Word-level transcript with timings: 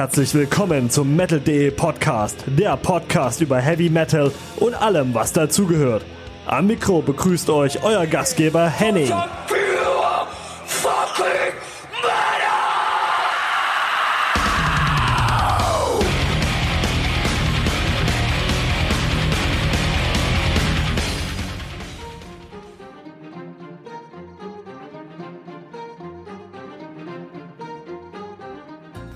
Herzlich 0.00 0.32
willkommen 0.32 0.88
zum 0.88 1.14
Metal.de 1.14 1.72
Podcast, 1.72 2.44
der 2.46 2.74
Podcast 2.78 3.42
über 3.42 3.58
Heavy 3.58 3.90
Metal 3.90 4.32
und 4.56 4.72
allem, 4.72 5.12
was 5.12 5.34
dazugehört. 5.34 6.06
Am 6.46 6.68
Mikro 6.68 7.02
begrüßt 7.02 7.50
euch 7.50 7.84
euer 7.84 8.06
Gastgeber 8.06 8.66
Henning. 8.66 9.12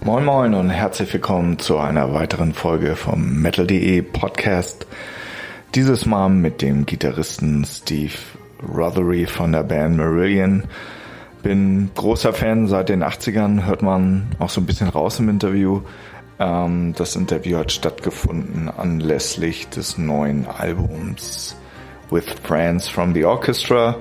Moin 0.05 0.23
Moin 0.27 0.53
und 0.53 0.69
herzlich 0.69 1.11
willkommen 1.15 1.59
zu 1.59 1.79
einer 1.79 2.12
weiteren 2.12 2.53
Folge 2.53 2.95
vom 2.95 3.41
Metal.de 3.41 4.03
Podcast. 4.03 4.87
Dieses 5.75 6.05
Mal 6.05 6.29
mit 6.29 6.61
dem 6.61 6.85
Gitarristen 6.85 7.65
Steve 7.65 8.12
Rothery 8.62 9.25
von 9.25 9.53
der 9.53 9.62
Band 9.62 9.97
Marillion. 9.97 10.65
Bin 11.43 11.91
großer 11.95 12.34
Fan 12.34 12.67
seit 12.67 12.91
den 12.91 13.03
80ern, 13.03 13.65
hört 13.65 13.81
man 13.81 14.27
auch 14.39 14.51
so 14.51 14.61
ein 14.61 14.67
bisschen 14.67 14.91
raus 14.91 15.20
im 15.20 15.31
Interview. 15.31 15.81
Ähm, 16.39 16.93
das 16.95 17.17
Interview 17.17 17.56
hat 17.56 17.73
stattgefunden 17.73 18.69
anlässlich 18.69 19.71
des 19.71 19.97
neuen 19.97 20.47
Albums 20.47 21.56
With 22.11 22.27
Friends 22.43 22.91
from 22.91 23.15
the 23.15 23.25
Orchestra, 23.25 23.97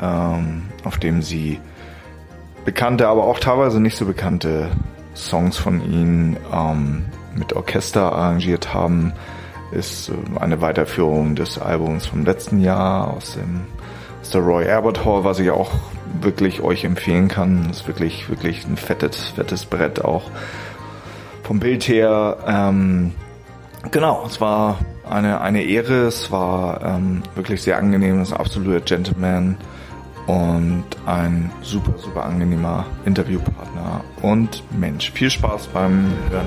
ähm, 0.00 0.68
auf 0.84 0.98
dem 0.98 1.22
sie 1.22 1.58
bekannte, 2.64 3.08
aber 3.08 3.24
auch 3.24 3.40
teilweise 3.40 3.80
nicht 3.80 3.96
so 3.96 4.06
bekannte 4.06 4.70
Songs 5.14 5.56
von 5.56 5.80
ihnen 5.80 6.36
ähm, 6.52 7.04
mit 7.34 7.52
Orchester 7.54 8.12
arrangiert 8.12 8.74
haben, 8.74 9.12
ist 9.72 10.08
äh, 10.08 10.12
eine 10.38 10.60
Weiterführung 10.60 11.34
des 11.34 11.58
Albums 11.58 12.06
vom 12.06 12.24
letzten 12.24 12.60
Jahr 12.60 13.14
aus, 13.14 13.34
dem, 13.34 13.62
aus 14.20 14.30
der 14.30 14.40
Roy 14.40 14.70
Abbott 14.70 15.04
Hall, 15.04 15.24
was 15.24 15.38
ich 15.38 15.50
auch 15.50 15.70
wirklich 16.20 16.60
euch 16.62 16.84
empfehlen 16.84 17.28
kann. 17.28 17.68
Das 17.68 17.82
ist 17.82 17.88
wirklich, 17.88 18.28
wirklich 18.28 18.66
ein 18.66 18.76
fettes, 18.76 19.28
fettes 19.28 19.66
Brett 19.66 20.04
auch 20.04 20.30
vom 21.42 21.60
Bild 21.60 21.86
her. 21.88 22.38
Ähm, 22.46 23.12
genau, 23.90 24.24
es 24.26 24.40
war 24.40 24.78
eine, 25.08 25.40
eine 25.40 25.62
Ehre, 25.62 26.06
es 26.06 26.30
war 26.30 26.82
ähm, 26.84 27.22
wirklich 27.34 27.62
sehr 27.62 27.78
angenehm, 27.78 28.18
das 28.18 28.32
absolute 28.32 28.80
Gentleman 28.82 29.56
und 30.26 30.84
ein 31.06 31.50
super, 31.62 31.98
super 31.98 32.24
angenehmer 32.24 32.86
Interviewpartner 33.04 34.02
und 34.22 34.62
Mensch. 34.78 35.10
Viel 35.12 35.30
Spaß 35.30 35.68
beim 35.68 36.12
Hören. 36.30 36.46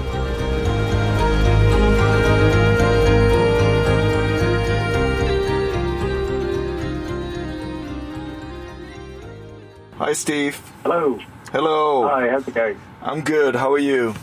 Hi, 9.99 10.13
Steve. 10.13 10.55
Hello. 10.83 11.19
Hello. 11.52 12.08
Hi, 12.08 12.30
how's 12.30 12.48
it 12.48 12.53
going? 12.55 12.80
I'm 13.02 13.21
good. 13.21 13.55
How 13.55 13.71
are 13.73 13.80
you? 13.80 14.14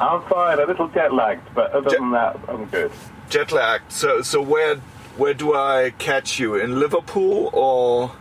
I'm 0.00 0.22
fine, 0.28 0.58
a 0.58 0.66
little 0.66 0.88
jet 0.88 1.12
lagged, 1.12 1.54
but 1.54 1.70
other 1.72 1.90
Jet- 1.90 1.98
than 2.00 2.10
that, 2.12 2.36
I'm 2.48 2.66
good. 2.66 2.90
Jet 3.30 3.52
lagged. 3.52 3.90
So, 3.92 4.22
so 4.22 4.40
where, 4.42 4.76
where 5.16 5.34
do 5.34 5.54
I 5.54 5.92
catch 5.98 6.38
you? 6.38 6.56
In 6.56 6.78
Liverpool 6.80 7.50
or? 7.52 8.12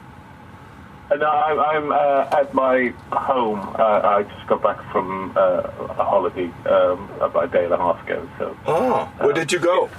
Uh, 1.11 1.15
No, 1.15 1.27
I'm, 1.29 1.59
I'm 1.59 1.91
uh, 1.91 2.39
at 2.39 2.53
my 2.53 2.93
home. 3.11 3.59
Uh, 3.77 4.01
I 4.03 4.23
just 4.23 4.47
got 4.47 4.61
back 4.63 4.79
from 4.91 5.33
uh, 5.37 5.61
a 5.89 6.03
holiday 6.03 6.49
um, 6.69 7.09
about 7.21 7.45
a 7.45 7.47
day 7.47 7.65
and 7.65 7.73
a 7.73 7.77
half 7.77 8.03
ago. 8.03 8.27
So, 8.39 8.57
Oh, 8.65 9.05
where 9.19 9.33
did 9.33 9.51
you 9.51 9.59
go? 9.59 9.89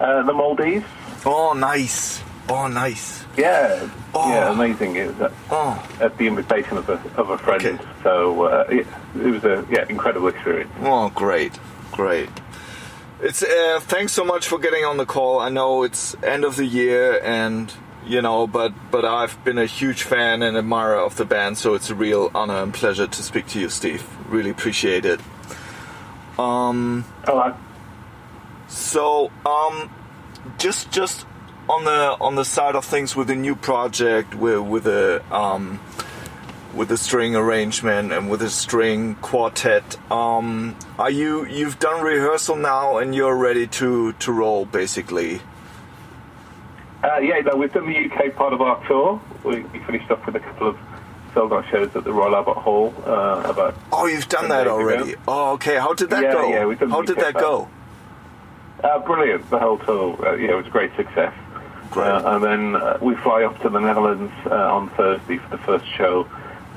uh, 0.00 0.22
the 0.24 0.32
Maldives. 0.32 0.86
Oh, 1.24 1.52
nice. 1.52 2.22
Oh, 2.48 2.66
nice. 2.66 3.24
Yeah, 3.36 3.88
Oh. 4.14 4.28
yeah, 4.28 4.50
amazing. 4.52 4.96
It 4.96 5.06
was 5.08 5.20
at, 5.22 5.32
Oh, 5.50 5.88
at 6.00 6.16
the 6.18 6.26
invitation 6.26 6.76
of 6.76 6.88
a 6.88 7.00
of 7.16 7.30
a 7.30 7.38
friend. 7.38 7.64
Okay. 7.64 7.78
So 8.02 8.44
uh, 8.44 8.64
it, 8.68 8.86
it 9.16 9.30
was 9.30 9.44
a 9.44 9.64
yeah 9.70 9.86
incredible 9.88 10.28
experience. 10.28 10.70
oh, 10.82 11.08
great, 11.10 11.58
great. 11.92 12.28
It's 13.20 13.42
uh, 13.42 13.80
thanks 13.82 14.12
so 14.12 14.24
much 14.24 14.46
for 14.46 14.58
getting 14.58 14.84
on 14.84 14.98
the 14.98 15.06
call. 15.06 15.40
I 15.40 15.48
know 15.48 15.82
it's 15.84 16.14
end 16.22 16.44
of 16.44 16.56
the 16.56 16.66
year, 16.66 17.18
and 17.24 17.72
you 18.06 18.22
know, 18.22 18.46
but 18.46 18.72
but 18.90 19.04
I've 19.04 19.42
been 19.44 19.58
a 19.58 19.66
huge 19.66 20.02
fan 20.02 20.42
and 20.42 20.56
admirer 20.56 20.98
of 20.98 21.16
the 21.16 21.24
band, 21.24 21.58
so 21.58 21.74
it's 21.74 21.90
a 21.90 21.94
real 21.94 22.30
honor 22.34 22.62
and 22.62 22.72
pleasure 22.72 23.06
to 23.06 23.22
speak 23.22 23.46
to 23.48 23.60
you, 23.60 23.68
Steve. 23.68 24.04
Really 24.28 24.50
appreciate 24.50 25.04
it. 25.04 25.20
Um, 26.38 27.04
I, 27.26 27.54
So, 28.68 29.30
um, 29.46 29.90
just 30.58 30.90
just 30.90 31.26
on 31.68 31.84
the 31.84 32.16
on 32.20 32.34
the 32.34 32.44
side 32.44 32.74
of 32.76 32.84
things 32.84 33.16
with 33.16 33.28
the 33.28 33.36
new 33.36 33.54
project, 33.54 34.34
with 34.34 34.60
with 34.60 34.84
the 34.84 35.22
um, 35.30 35.80
with 36.74 36.88
the 36.88 36.96
string 36.96 37.36
arrangement 37.36 38.12
and 38.12 38.28
with 38.28 38.40
the 38.40 38.50
string 38.50 39.14
quartet, 39.16 39.96
um, 40.10 40.76
are 40.98 41.10
you 41.10 41.46
you've 41.46 41.78
done 41.78 42.02
rehearsal 42.02 42.56
now 42.56 42.98
and 42.98 43.14
you're 43.14 43.36
ready 43.36 43.66
to 43.68 44.12
to 44.14 44.32
roll 44.32 44.64
basically? 44.66 45.40
Uh, 47.04 47.18
yeah, 47.18 47.38
no, 47.40 47.56
we've 47.56 47.72
done 47.72 47.86
the 47.86 48.10
UK 48.10 48.34
part 48.34 48.52
of 48.54 48.62
our 48.62 48.82
tour. 48.86 49.20
We, 49.44 49.60
we 49.60 49.78
finished 49.80 50.10
off 50.10 50.24
with 50.24 50.36
a 50.36 50.40
couple 50.40 50.68
of 50.68 50.78
sold 51.34 51.52
out 51.52 51.66
shows 51.70 51.94
at 51.94 52.04
the 52.04 52.12
Royal 52.12 52.34
Albert 52.34 52.54
Hall. 52.54 52.94
Uh, 53.04 53.42
about 53.44 53.74
Oh, 53.92 54.06
you've 54.06 54.28
done 54.28 54.48
that 54.48 54.66
already. 54.66 55.12
ago. 55.12 55.20
Oh, 55.28 55.52
okay. 55.54 55.76
How 55.76 55.92
did 55.92 56.08
that 56.10 56.22
Yeah, 56.22 56.32
go? 56.32 56.48
yeah, 56.48 56.64
we've 56.64 56.78
done 56.78 56.90
How 56.90 57.02
did 57.02 57.18
that 57.18 57.34
go? 57.34 57.68
uh, 58.82 58.98
brilliant, 59.00 59.48
the 59.50 59.58
whole 59.58 59.78
tour. 59.78 60.16
Uh, 60.26 60.34
yeah, 60.36 60.52
it 60.52 60.56
was 60.56 60.66
a 60.66 60.70
great 60.70 60.94
success. 60.96 61.34
Great. 61.90 62.06
Uh, 62.08 62.36
and 62.36 62.44
then 62.44 62.76
uh, 62.76 62.98
we 63.02 63.14
fly 63.16 63.42
off 63.44 63.60
to 63.62 63.68
the 63.68 63.78
Netherlands 63.80 64.32
uh, 64.46 64.74
on 64.74 64.88
Thursday 64.90 65.36
for 65.38 65.50
the 65.50 65.58
first 65.58 65.86
show 65.86 66.26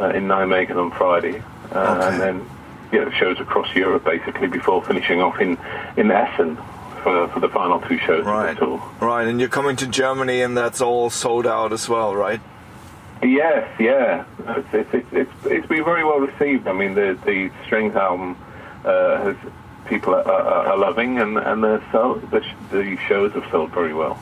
uh, 0.02 0.10
in 0.10 0.28
Nijmegen 0.28 0.76
on 0.76 0.92
Friday, 0.92 1.42
uh, 1.72 1.80
Okay. 1.80 2.08
and 2.14 2.22
then 2.22 2.50
yeah, 2.92 3.10
shows 3.18 3.40
across 3.40 3.74
Europe 3.76 4.04
basically 4.04 4.48
before 4.48 4.84
finishing 4.84 5.22
off 5.22 5.40
in 5.40 5.58
in 5.98 6.12
Essen 6.12 6.58
for 7.08 7.28
for 7.30 7.40
the 7.40 7.50
final 7.50 7.80
two 7.82 7.98
shows 8.00 8.26
Right, 8.26 8.58
right. 9.00 9.28
And 9.28 9.40
you're 9.40 9.50
coming 9.50 9.76
to 9.78 9.88
Germany, 9.88 10.42
and 10.42 10.58
that's 10.58 10.82
all 10.82 11.10
sold 11.10 11.48
out 11.48 11.72
as 11.72 11.88
well, 11.88 12.16
right? 12.16 12.42
Yes, 13.24 13.68
yeah, 13.80 14.26
it's, 14.48 14.68
it's, 14.74 14.94
it's, 14.94 15.08
it's, 15.12 15.46
it's 15.46 15.68
been 15.68 15.84
very 15.84 16.04
well 16.04 16.20
received. 16.20 16.68
I 16.68 16.74
mean, 16.74 16.94
the 16.94 17.18
the 17.26 17.50
Strings 17.66 17.96
album 17.96 18.38
uh, 18.84 19.18
has 19.24 19.36
people 19.88 20.14
are, 20.14 20.28
are, 20.30 20.68
are 20.68 20.78
loving, 20.78 21.20
and 21.20 21.38
and 21.38 21.64
the 21.64 21.82
the, 21.92 22.46
the 22.72 22.98
shows 23.08 23.32
have 23.34 23.50
sold 23.50 23.72
very 23.72 23.94
well. 23.94 24.20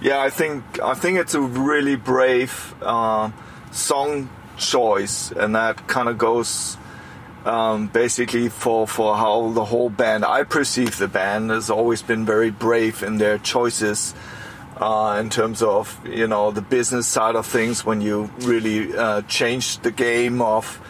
Yeah, 0.00 0.20
I 0.20 0.30
think 0.30 0.62
I 0.80 0.94
think 0.94 1.18
it's 1.18 1.34
a 1.34 1.40
really 1.40 1.96
brave 1.96 2.74
uh, 2.82 3.30
song 3.72 4.28
choice, 4.58 5.32
and 5.32 5.56
that 5.56 5.88
kind 5.88 6.08
of 6.08 6.18
goes 6.18 6.76
um, 7.44 7.88
basically 7.88 8.48
for 8.48 8.86
for 8.86 9.16
how 9.16 9.50
the 9.50 9.64
whole 9.64 9.90
band 9.90 10.24
I 10.24 10.44
perceive 10.44 10.98
the 10.98 11.08
band 11.08 11.50
has 11.50 11.70
always 11.70 12.02
been 12.02 12.24
very 12.24 12.50
brave 12.50 13.02
in 13.02 13.18
their 13.18 13.38
choices. 13.38 14.14
Uh, 14.76 15.18
in 15.20 15.30
terms 15.30 15.62
of 15.62 16.00
you 16.04 16.26
know 16.26 16.50
the 16.50 16.60
business 16.60 17.06
side 17.06 17.36
of 17.36 17.46
things, 17.46 17.86
when 17.86 18.00
you 18.00 18.28
really 18.40 18.96
uh, 18.96 19.22
change 19.22 19.78
the 19.78 19.92
game 19.92 20.42
of 20.42 20.80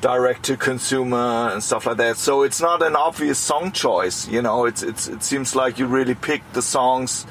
direct 0.00 0.44
to 0.44 0.56
consumer 0.56 1.50
and 1.52 1.62
stuff 1.62 1.86
like 1.86 1.98
that. 1.98 2.16
So 2.16 2.42
it's 2.42 2.60
not 2.60 2.82
an 2.82 2.96
obvious 2.96 3.38
song 3.38 3.70
choice. 3.70 4.26
You 4.26 4.42
know, 4.42 4.64
it's 4.64 4.82
it's 4.82 5.06
it 5.06 5.22
seems 5.22 5.54
like 5.54 5.78
you 5.78 5.86
really 5.86 6.16
picked 6.16 6.54
the 6.54 6.62
songs 6.62 7.24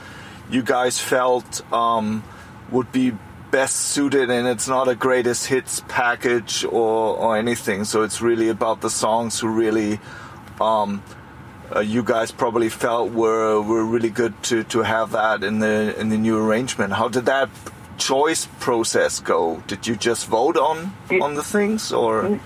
you 0.50 0.64
guys 0.64 1.00
felt 1.00 1.62
um, 1.72 2.24
would 2.72 2.92
be 2.92 3.14
best 3.52 3.76
suited, 3.76 4.30
and 4.30 4.48
it's 4.48 4.68
not 4.68 4.88
a 4.88 4.96
greatest 4.96 5.48
hits 5.48 5.82
package 5.88 6.66
or 6.66 7.18
or 7.18 7.38
anything. 7.38 7.86
So 7.86 8.04
it's 8.04 8.22
really 8.22 8.50
about 8.50 8.82
the 8.82 8.90
songs 8.90 9.40
who 9.40 9.48
really. 9.48 10.00
Um, 10.60 11.02
uh, 11.76 11.82
you 11.82 12.02
guys 12.02 12.32
probably 12.32 12.68
felt 12.68 13.12
were 13.12 13.62
were 13.62 13.86
really 13.86 14.10
good 14.10 14.34
to, 14.42 14.64
to 14.64 14.82
have 14.82 15.12
that 15.12 15.44
in 15.44 15.60
the 15.60 15.96
in 16.00 16.10
the 16.10 16.18
new 16.18 16.38
arrangement. 16.38 16.94
How 16.94 17.10
did 17.10 17.26
that 17.26 17.50
choice 18.00 18.48
process 18.60 19.20
go? 19.20 19.62
Did 19.68 19.86
you 19.86 19.96
just 19.96 20.26
vote 20.26 20.58
on 20.58 20.94
on 21.22 21.36
the 21.36 21.44
things 21.44 21.92
or? 21.94 22.40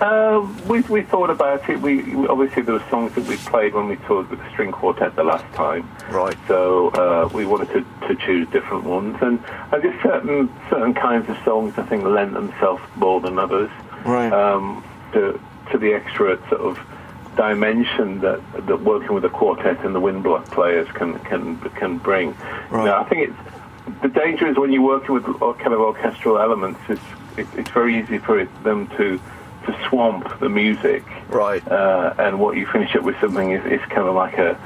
Uh, 0.00 0.48
we, 0.66 0.80
we 0.82 1.02
thought 1.02 1.28
about 1.28 1.68
it. 1.68 1.78
We, 1.80 2.02
we 2.14 2.26
obviously 2.26 2.62
there 2.62 2.74
were 2.74 2.88
songs 2.88 3.14
that 3.14 3.26
we 3.26 3.36
played 3.36 3.74
when 3.74 3.86
we 3.86 3.96
toured 3.96 4.30
with 4.30 4.38
the 4.38 4.50
string 4.50 4.72
quartet 4.72 5.14
the 5.14 5.24
last 5.24 5.44
time. 5.54 5.90
Right. 6.10 6.36
So 6.48 6.88
uh, 6.88 7.28
we 7.34 7.44
wanted 7.44 7.68
to, 7.68 8.08
to 8.08 8.14
choose 8.16 8.48
different 8.48 8.84
ones, 8.84 9.18
and 9.20 9.44
and 9.72 9.82
just 9.82 10.02
certain 10.02 10.50
certain 10.70 10.94
kinds 10.94 11.28
of 11.28 11.36
songs 11.44 11.74
I 11.76 11.82
think 11.82 12.04
lend 12.04 12.34
themselves 12.34 12.82
more 12.96 13.20
than 13.20 13.38
others. 13.38 13.70
Right. 14.06 14.32
Um, 14.32 14.82
to 15.12 15.38
to 15.70 15.78
the 15.78 15.92
extra 15.92 16.38
sort 16.48 16.62
of 16.62 16.78
dimension 17.36 18.20
that 18.20 18.40
that 18.66 18.80
working 18.80 19.12
with 19.14 19.24
a 19.26 19.28
quartet 19.28 19.84
and 19.84 19.94
the 19.94 20.00
windblock 20.00 20.46
players 20.50 20.88
can 20.92 21.18
can 21.20 21.60
can 21.70 21.98
bring. 21.98 22.34
Right. 22.70 22.86
Now, 22.86 23.02
I 23.02 23.08
think 23.08 23.28
it's 23.28 24.02
the 24.02 24.08
danger 24.08 24.46
is 24.46 24.56
when 24.56 24.72
you're 24.72 24.82
working 24.82 25.14
with 25.14 25.24
kind 25.24 25.74
of 25.74 25.80
orchestral 25.80 26.38
elements. 26.38 26.80
It's 26.88 27.02
it, 27.36 27.46
it's 27.56 27.70
very 27.70 28.00
easy 28.00 28.18
for 28.18 28.38
it, 28.38 28.48
them 28.64 28.86
to 28.96 29.20
to 29.66 29.88
swamp 29.88 30.40
the 30.40 30.48
music. 30.48 31.04
Right. 31.28 31.66
Uh, 31.66 32.14
and 32.18 32.38
what 32.38 32.56
you 32.56 32.66
finish 32.66 32.94
up 32.96 33.02
with 33.02 33.18
something 33.20 33.52
is, 33.52 33.64
is 33.66 33.80
kind 33.88 34.08
of 34.08 34.14
like 34.14 34.38
a 34.38 34.56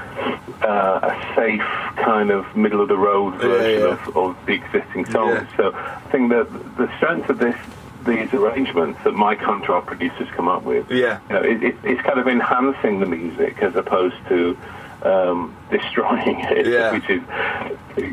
uh, 0.62 1.14
a 1.14 1.34
safe 1.34 1.60
kind 1.96 2.30
of 2.30 2.56
middle 2.56 2.80
of 2.80 2.88
the 2.88 2.96
road 2.96 3.34
version 3.34 3.80
yeah. 3.80 4.08
Of, 4.08 4.16
of 4.16 4.46
the 4.46 4.52
existing 4.52 5.06
songs. 5.06 5.46
Yeah. 5.50 5.56
So 5.56 5.72
I 5.74 6.00
think 6.10 6.30
that 6.30 6.50
the 6.76 6.94
strength 6.96 7.28
of 7.28 7.38
this 7.38 7.56
these 8.04 8.32
arrangements 8.34 9.00
that 9.04 9.12
my 9.14 9.34
contract 9.34 9.86
producers 9.86 10.28
come 10.32 10.48
up 10.48 10.62
with, 10.62 10.90
Yeah. 10.90 11.20
you 11.28 11.34
know, 11.34 11.42
it, 11.42 11.62
it, 11.62 11.76
it's 11.84 12.02
kind 12.02 12.18
of 12.18 12.28
enhancing 12.28 13.00
the 13.00 13.06
music 13.06 13.58
as 13.62 13.74
opposed 13.76 14.16
to 14.28 14.58
um, 15.02 15.56
destroying 15.70 16.40
it, 16.40 16.66
Yeah. 16.66 16.92
which 16.92 17.08
is 17.08 17.22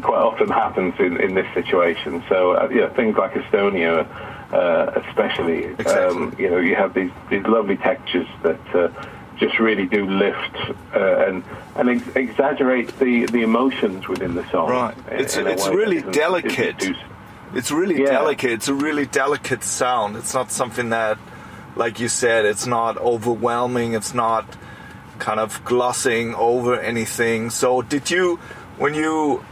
quite 0.01 0.17
often 0.19 0.49
happens 0.49 0.95
in, 0.99 1.17
in 1.19 1.33
this 1.35 1.47
situation. 1.53 2.23
So 2.29 2.53
uh, 2.53 2.67
know, 2.81 2.89
things 2.89 3.17
like 3.17 3.33
Estonia, 3.33 4.07
uh, 4.53 4.91
especially, 5.07 5.65
Exactly. 5.65 5.93
um, 6.23 6.35
you 6.37 6.49
know, 6.49 6.57
you 6.59 6.75
have 6.75 6.93
these 6.93 7.11
these 7.29 7.43
lovely 7.45 7.77
textures 7.77 8.27
that. 8.43 8.59
Uh, 8.75 8.89
just 9.37 9.57
really 9.57 9.87
do 9.87 10.05
lift 10.05 10.55
uh, 10.95 11.25
and 11.25 11.43
and 11.75 11.89
ex- 11.89 12.15
exaggerate 12.15 12.95
the, 12.99 13.25
the 13.25 13.41
emotions 13.41 14.07
within 14.07 14.35
the 14.35 14.47
song. 14.51 14.69
Right. 14.69 14.95
in- 15.07 15.13
It's- 15.15 15.35
in 15.35 15.47
it's 15.47 15.67
really 15.67 15.97
isn't- 15.97 16.13
delicate. 16.13 16.79
isn't 16.83 16.95
It's 17.55 17.71
really 17.71 17.99
Yeah. 18.03 18.11
delicate. 18.11 18.51
It's 18.51 18.67
a 18.67 18.75
really 18.75 19.07
delicate 19.07 19.63
sound. 19.63 20.15
It's 20.15 20.35
not 20.35 20.51
something 20.51 20.89
that, 20.89 21.17
like 21.75 21.99
you 21.99 22.07
said, 22.07 22.45
it's 22.45 22.67
not 22.67 22.97
overwhelming. 22.99 23.95
It's 23.95 24.13
not 24.13 24.45
kind 25.17 25.39
of 25.39 25.59
glossing 25.65 26.35
over 26.35 26.79
anything. 26.79 27.49
So, 27.49 27.81
did 27.81 28.11
you, 28.11 28.37
when 28.77 28.93
you 28.93 29.43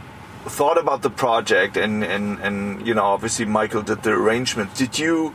thought 0.46 0.78
about 0.78 1.02
the 1.02 1.10
project, 1.10 1.76
and 1.76 2.02
and 2.04 2.38
and 2.40 2.86
you 2.86 2.94
know, 2.94 3.04
obviously 3.04 3.44
Michael 3.44 3.82
did 3.82 4.02
the 4.02 4.10
arrangement. 4.10 4.74
Did 4.74 4.98
you, 4.98 5.34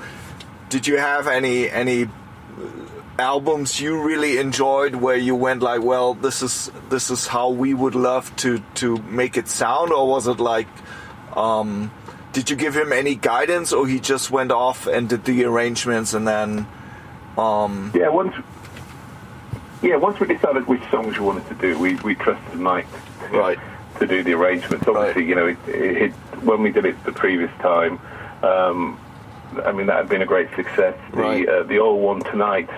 did 0.69 0.88
you 0.88 0.98
have 0.98 1.28
any 1.28 1.69
any 1.69 2.07
albums 3.18 3.80
you 3.80 4.02
really 4.02 4.38
enjoyed 4.38 4.96
where 4.96 5.16
you 5.16 5.36
went 5.36 5.62
like, 5.62 5.81
well, 5.81 6.13
this 6.13 6.42
is 6.42 6.72
this 6.90 7.10
is 7.10 7.28
how 7.28 7.50
we 7.50 7.74
would 7.74 7.96
love 7.96 8.36
to 8.38 8.60
to 8.75 8.98
make 9.04 9.38
it 9.38 9.48
sound, 9.48 9.92
or 9.92 10.07
was 10.07 10.28
it 10.28 10.40
like? 10.40 10.68
Um, 11.36 11.92
did 12.31 12.50
you 12.50 12.56
give 12.58 12.75
him 12.75 12.92
any 12.92 13.16
guidance, 13.16 13.72
or 13.72 13.88
he 13.88 14.00
just 14.00 14.30
went 14.30 14.51
off 14.51 14.88
and 14.88 15.08
did 15.08 15.24
the 15.25 15.46
arrangements 15.46 16.13
and 16.13 16.28
then? 16.28 16.68
Um, 17.38 17.92
Yeah, 17.94 18.10
once 18.10 18.36
yeah, 19.81 19.98
once 19.98 20.19
we 20.19 20.28
decided 20.28 20.68
which 20.68 20.81
songs 20.90 21.18
we 21.19 21.25
wanted 21.25 21.48
to 21.48 21.54
do, 21.56 21.78
we, 21.78 21.96
we 21.96 22.16
trusted 22.16 22.60
Mike 22.60 22.88
Right. 23.31 23.60
To 24.00 24.07
do 24.07 24.24
the 24.24 24.33
arrangements. 24.33 24.86
Obviously, 24.88 25.21
Right. 25.21 25.30
you 25.30 25.36
know, 25.36 25.47
it, 25.47 25.57
it, 25.68 26.12
when 26.44 26.62
we 26.62 26.71
did 26.71 26.86
it 26.86 27.01
the 27.06 27.12
previous 27.13 27.51
time, 27.59 28.00
um, 28.44 29.00
I 29.65 29.71
mean, 29.71 29.88
that 29.88 29.95
had 29.97 30.09
been 30.09 30.21
a 30.21 30.25
great 30.25 30.50
success. 30.56 30.95
The 31.12 31.18
Right. 31.18 31.47
uh, 31.47 31.63
the 31.63 31.80
All 31.80 32.00
One 32.00 32.19
Tonight 32.21 32.69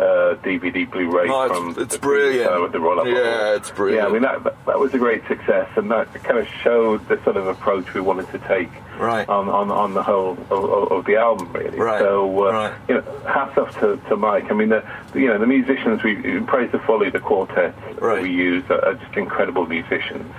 uh, 0.00 0.34
DVD 0.42 0.90
Blu-ray 0.90 1.28
No, 1.28 1.44
it's- 1.44 1.56
from 1.56 1.70
it's 1.80 1.94
the 1.94 2.00
brilliant. 2.00 2.60
with 2.62 2.72
the 2.72 2.80
roll-up. 2.80 3.06
Yeah, 3.06 3.54
it's 3.54 3.70
brilliant. 3.70 4.02
Yeah, 4.02 4.08
I 4.08 4.12
mean 4.12 4.22
that, 4.22 4.42
that 4.42 4.66
that 4.66 4.78
was 4.80 4.92
a 4.94 4.98
great 4.98 5.24
success, 5.28 5.68
and 5.76 5.88
that 5.92 6.12
kind 6.24 6.38
of 6.40 6.48
showed 6.64 7.06
the 7.08 7.22
sort 7.22 7.36
of 7.36 7.46
approach 7.46 7.94
we 7.94 8.00
wanted 8.00 8.28
to 8.32 8.38
take 8.40 8.70
Right. 8.98 9.28
on, 9.28 9.48
on, 9.48 9.70
on 9.70 9.94
the 9.94 10.02
whole 10.02 10.32
of, 10.50 10.90
of- 10.92 11.04
the 11.04 11.14
album, 11.16 11.52
really. 11.52 11.78
Right. 11.78 12.00
So, 12.00 12.46
uh, 12.48 12.52
Right. 12.52 12.72
you 12.88 12.94
know, 12.96 13.02
hats 13.28 13.56
off 13.56 13.78
to, 13.80 13.96
to 14.08 14.16
Mike. 14.16 14.50
I 14.50 14.54
mean, 14.54 14.70
the, 14.70 14.82
the- 15.12 15.20
you 15.20 15.28
know 15.28 15.38
the 15.38 15.46
musicians 15.46 16.00
In 16.04 16.44
Praise 16.46 16.74
of 16.74 16.82
Folly, 16.82 17.10
the 17.10 17.20
quartet 17.20 17.74
Right. 18.00 18.16
that 18.16 18.22
we 18.22 18.30
use 18.30 18.64
are, 18.70 18.84
are 18.84 18.94
just 18.94 19.16
incredible 19.16 19.66
musicians. 19.66 20.34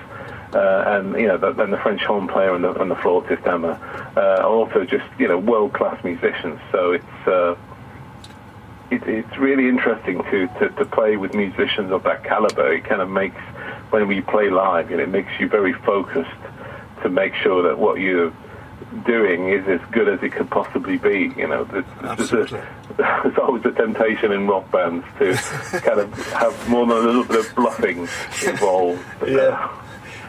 Uh, 0.53 0.83
and 0.87 1.15
you 1.15 1.27
know, 1.27 1.37
the, 1.37 1.49
and 1.61 1.73
the 1.73 1.77
French 1.77 2.01
horn 2.03 2.27
player 2.27 2.53
and 2.53 2.63
the, 2.63 2.71
and 2.81 2.89
the 2.89 2.95
flautist 2.95 3.45
Emma 3.45 3.79
uh, 4.15 4.19
are 4.19 4.43
also 4.43 4.85
just 4.85 5.05
you 5.19 5.27
know 5.27 5.37
world 5.37 5.73
class 5.73 6.01
musicians. 6.03 6.59
So 6.71 6.93
it's 6.93 7.27
uh, 7.27 7.55
it, 8.91 9.03
it's 9.07 9.37
really 9.37 9.67
interesting 9.67 10.23
to, 10.23 10.47
to, 10.59 10.69
to 10.69 10.85
play 10.85 11.17
with 11.17 11.33
musicians 11.33 11.91
of 11.91 12.03
that 12.03 12.23
caliber. 12.23 12.73
It 12.73 12.85
kind 12.85 13.01
of 13.01 13.09
makes 13.09 13.41
when 13.89 14.07
we 14.07 14.21
play 14.21 14.49
live, 14.49 14.91
you 14.91 14.97
know, 14.97 15.03
it 15.03 15.09
makes 15.09 15.31
you 15.39 15.47
very 15.47 15.73
focused 15.73 16.29
to 17.03 17.09
make 17.09 17.33
sure 17.35 17.63
that 17.63 17.77
what 17.77 17.99
you're 17.99 18.33
doing 19.05 19.49
is 19.49 19.67
as 19.67 19.79
good 19.91 20.07
as 20.07 20.21
it 20.23 20.31
could 20.31 20.49
possibly 20.49 20.97
be. 20.97 21.33
You 21.37 21.47
know, 21.47 21.63
there's, 21.65 22.29
there's, 22.29 22.51
a, 22.51 22.67
there's 22.97 23.37
always 23.37 23.65
a 23.65 23.71
temptation 23.71 24.31
in 24.31 24.47
rock 24.47 24.69
bands 24.71 25.05
to 25.19 25.33
kind 25.81 25.99
of 25.99 26.13
have 26.31 26.69
more 26.69 26.85
than 26.85 26.97
a 26.97 27.01
little 27.01 27.23
bit 27.23 27.45
of 27.45 27.55
bluffing 27.55 28.07
involved. 28.45 29.03
Yeah. 29.27 29.81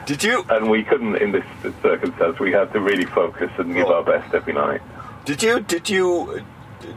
Did 0.07 0.23
you 0.23 0.45
and 0.49 0.71
we 0.71 0.83
couldn't 0.85 1.17
in 1.17 1.33
this 1.33 1.45
circumstance. 1.83 2.39
We 2.39 2.53
had 2.53 2.73
to 2.73 2.81
really 2.81 3.07
focus 3.07 3.51
and 3.59 3.75
give 3.75 3.87
Well- 3.89 3.97
our 3.97 4.05
best 4.05 4.35
every 4.35 4.53
night. 4.53 4.81
did 5.25 5.43
you 5.43 5.61
did 5.61 5.91
you 5.91 6.43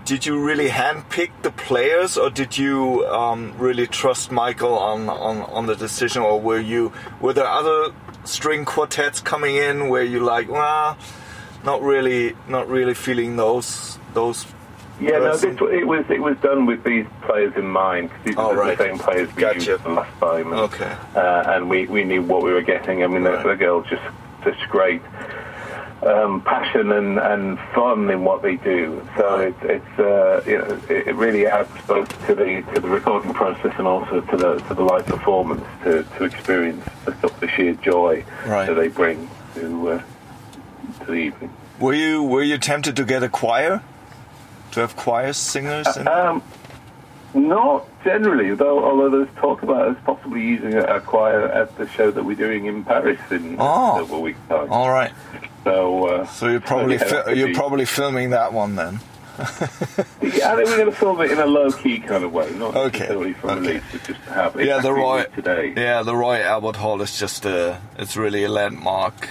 did 0.05 0.25
you 0.25 0.39
really 0.39 0.69
handpick 0.69 1.31
the 1.41 1.49
players, 1.51 2.17
or 2.17 2.29
did 2.29 2.57
you 2.57 3.05
um, 3.07 3.53
really 3.57 3.87
trust 3.87 4.31
Michael 4.31 4.77
on, 4.77 5.09
on 5.09 5.41
on 5.41 5.65
the 5.65 5.75
decision, 5.75 6.21
or 6.21 6.39
were 6.39 6.59
you 6.59 6.91
were 7.21 7.33
there 7.33 7.47
other 7.47 7.91
string 8.25 8.65
quartets 8.65 9.19
coming 9.21 9.55
in 9.55 9.89
where 9.89 10.03
you 10.03 10.19
like, 10.19 10.47
well, 10.49 10.97
not 11.63 11.81
really, 11.81 12.35
not 12.47 12.69
really 12.69 12.93
feeling 12.93 13.35
those 13.37 13.97
those. 14.13 14.45
Yeah, 14.99 15.19
no, 15.19 15.37
this, 15.37 15.43
it 15.61 15.87
was 15.87 16.05
it 16.09 16.21
was 16.21 16.37
done 16.39 16.65
with 16.65 16.83
these 16.83 17.05
players 17.21 17.53
in 17.55 17.67
mind. 17.67 18.09
These 18.25 18.35
Oh, 18.37 18.51
are 18.57 18.75
the 18.75 18.77
same 18.77 18.97
players 18.99 19.33
we 19.35 19.41
Gotcha. 19.41 19.71
used 19.71 19.85
last 19.85 20.19
time. 20.19 20.51
And, 20.51 20.61
Okay. 20.61 20.93
Uh, 21.15 21.43
and 21.47 21.69
we, 21.69 21.85
we 21.87 22.03
knew 22.03 22.21
what 22.21 22.43
we 22.43 22.51
were 22.51 22.61
getting. 22.61 23.03
I 23.03 23.07
mean, 23.07 23.23
Right. 23.23 23.41
the, 23.41 23.49
the 23.49 23.55
girls 23.55 23.87
just 23.89 24.03
such 24.43 24.59
great 24.69 25.01
um, 26.05 26.41
passion 26.41 26.91
and, 26.93 27.17
and 27.19 27.59
fun 27.75 28.09
in 28.09 28.23
what 28.23 28.41
they 28.41 28.55
do. 28.57 29.05
So 29.17 29.37
Right. 29.37 29.47
it's 29.47 29.85
it's 29.87 29.99
uh, 29.99 30.43
you 30.45 30.57
know 30.57 30.79
it, 30.89 31.07
it 31.09 31.15
really 31.15 31.45
adds 31.47 31.69
both 31.87 32.09
to 32.27 32.35
the 32.35 32.61
to 32.73 32.79
the 32.81 32.87
recording 32.89 33.33
process 33.33 33.73
and 33.77 33.87
also 33.87 34.21
to 34.21 34.37
the 34.37 34.57
to 34.59 34.73
the 34.73 34.83
live 34.83 35.05
performance 35.05 35.63
to, 35.83 36.03
to 36.17 36.23
experience 36.25 36.83
the, 37.05 37.11
the 37.39 37.47
sheer 37.49 37.73
joy 37.75 38.23
Right. 38.45 38.65
that 38.67 38.75
they 38.75 38.87
bring 38.89 39.29
to 39.55 39.89
uh, 39.91 40.01
to 41.01 41.05
the 41.05 41.13
evening. 41.13 41.53
Were 41.79 41.93
you 41.93 42.23
were 42.23 42.43
you 42.43 42.57
tempted 42.57 42.95
to 42.97 43.03
get 43.05 43.23
a 43.23 43.29
choir, 43.29 43.81
have 44.81 44.95
choir 44.95 45.33
singers? 45.33 45.87
In? 45.97 46.07
Um, 46.07 46.41
not 47.33 47.87
generally, 48.03 48.53
though. 48.55 48.83
Although 48.83 49.09
there's 49.23 49.35
talk 49.37 49.61
about 49.63 49.89
us 49.89 49.97
possibly 50.05 50.41
using 50.41 50.73
a, 50.73 50.83
a 50.83 50.99
choir 51.01 51.45
at 51.47 51.77
the 51.77 51.87
show 51.89 52.09
that 52.11 52.23
we're 52.23 52.35
doing 52.35 52.65
in 52.65 52.83
Paris 52.83 53.19
in 53.31 53.55
Oh. 53.59 53.97
several 53.99 54.21
weeks' 54.21 54.39
time. 54.49 54.71
All 54.71 54.89
right. 54.89 55.11
So, 55.63 56.07
uh, 56.07 56.25
So 56.27 56.47
you're 56.47 56.59
probably 56.61 56.95
yeah, 56.95 57.23
fi- 57.23 57.31
you're 57.33 57.47
be- 57.49 57.53
probably 57.53 57.85
filming 57.85 58.31
that 58.31 58.51
one 58.53 58.75
then. 58.75 58.99
Yeah, 59.39 59.45
I 60.51 60.55
think 60.55 60.67
we're 60.67 60.77
going 60.77 60.85
to 60.91 60.91
film 60.91 61.21
it 61.21 61.31
in 61.31 61.39
a 61.39 61.45
low 61.45 61.71
key 61.71 61.99
kind 61.99 62.23
of 62.25 62.33
way, 62.33 62.51
not 62.55 62.75
Okay, 62.75 62.99
necessarily 62.99 63.33
for 63.33 63.51
okay. 63.51 63.59
release, 63.61 63.83
but 63.91 64.03
just 64.03 64.23
to 64.25 64.33
have 64.33 64.55
it. 64.57 64.65
yeah, 64.65 64.79
the 64.81 64.91
Roy. 64.91 65.23
today. 65.35 65.73
Yeah, 65.77 66.03
the 66.03 66.13
Royal 66.15 66.43
Albert 66.43 66.75
Hall 66.77 67.01
is 67.01 67.17
just 67.17 67.45
a. 67.45 67.79
It's 67.97 68.17
really 68.17 68.43
a 68.43 68.49
landmark 68.49 69.29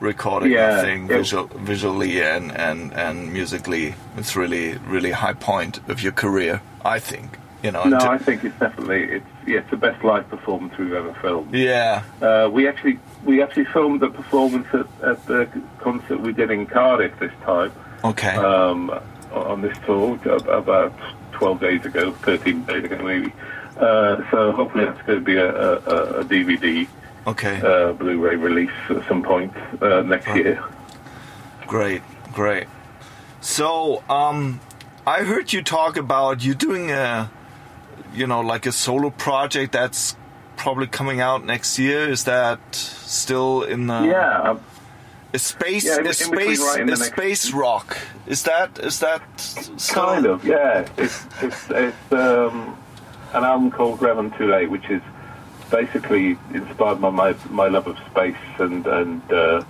recording. 0.00 0.52
Yeah, 0.52 0.82
think 0.82 1.10
it- 1.10 1.16
visual, 1.18 1.46
visually 1.46 2.22
and, 2.22 2.52
and 2.52 2.92
and 2.92 3.32
musically, 3.32 3.94
it's 4.16 4.36
really 4.36 4.74
really 4.86 5.10
high 5.12 5.34
point 5.34 5.80
of 5.88 6.02
your 6.02 6.12
career. 6.12 6.60
I 6.84 6.98
think. 6.98 7.38
You 7.62 7.72
know. 7.72 7.84
No, 7.84 7.98
to- 7.98 8.10
I 8.10 8.18
think 8.18 8.44
it's 8.44 8.58
definitely 8.58 9.04
it's 9.04 9.26
yeah, 9.46 9.58
it's 9.58 9.70
the 9.70 9.76
best 9.76 10.04
live 10.04 10.28
performance 10.28 10.76
we've 10.78 10.92
ever 10.92 11.14
filmed. 11.14 11.54
yeah. 11.54 12.02
Uh, 12.20 12.48
we 12.52 12.68
actually 12.68 12.98
we 13.24 13.42
actually 13.42 13.64
filmed 13.66 14.00
the 14.00 14.10
performance 14.10 14.66
at, 14.72 14.86
at 15.02 15.26
the 15.26 15.48
concert 15.80 16.20
we 16.20 16.32
did 16.32 16.50
in 16.50 16.66
Cardiff 16.66 17.18
this 17.18 17.32
time. 17.42 17.72
Okay. 18.04 18.36
um, 18.36 18.90
on 19.32 19.62
this 19.62 19.76
tour 19.84 20.18
about 20.48 20.92
12 21.32 21.60
days 21.60 21.84
ago, 21.84 22.12
13 22.12 22.64
days 22.64 22.84
ago 22.84 22.98
maybe. 23.02 23.32
Uh, 23.76 24.22
so 24.30 24.52
hopefully 24.52 24.84
that's 24.84 25.02
going 25.02 25.18
to 25.18 25.24
be 25.24 25.36
a, 25.36 25.50
a, 25.50 26.20
a 26.20 26.24
DVD, 26.24 26.86
okay. 27.26 27.60
uh, 27.60 27.92
Blu-ray 27.92 28.36
release 28.36 28.70
at 28.90 29.06
some 29.08 29.22
point 29.22 29.52
uh, 29.80 30.02
next 30.02 30.26
year. 30.34 30.62
Great, 31.66 32.02
great. 32.32 32.66
So, 33.40 34.02
um, 34.08 34.60
I 35.06 35.22
heard 35.22 35.52
you 35.52 35.62
talk 35.62 35.96
about 35.96 36.44
you 36.44 36.54
doing 36.54 36.90
a, 36.90 37.30
you 38.14 38.26
know, 38.26 38.40
like 38.40 38.66
a 38.66 38.72
solo 38.72 39.10
project 39.10 39.72
that's 39.72 40.16
probably 40.56 40.86
coming 40.86 41.20
out 41.20 41.44
next 41.44 41.78
year. 41.78 42.08
Is 42.08 42.24
that 42.24 42.58
still 42.74 43.62
in 43.62 43.86
the? 43.86 44.02
Yeah, 44.04 44.50
um, 44.50 44.60
A 45.34 45.38
space, 45.38 45.84
Yeah, 45.84 45.98
in- 46.00 46.06
a 46.06 46.12
space, 46.14 46.76
a 46.76 46.84
next- 46.84 47.04
space 47.06 47.52
rock. 47.52 47.98
Is 48.26 48.42
that 48.44 48.78
is 48.78 48.98
that 49.00 49.22
so- 49.40 49.94
Kind 49.94 50.26
of, 50.26 50.44
yeah. 50.44 50.88
It's 50.96 51.24
it's, 51.42 51.70
it's 51.70 52.12
um, 52.12 52.76
an 53.34 53.44
album 53.44 53.70
called 53.70 54.00
Revontulet, 54.00 54.68
which 54.70 54.88
is 54.88 55.02
basically 55.70 56.38
inspired 56.54 57.00
by 57.00 57.10
my 57.10 57.34
my 57.50 57.68
love 57.68 57.86
of 57.86 57.98
space 58.10 58.36
and 58.58 58.86
and 58.86 59.32
uh, 59.32 59.64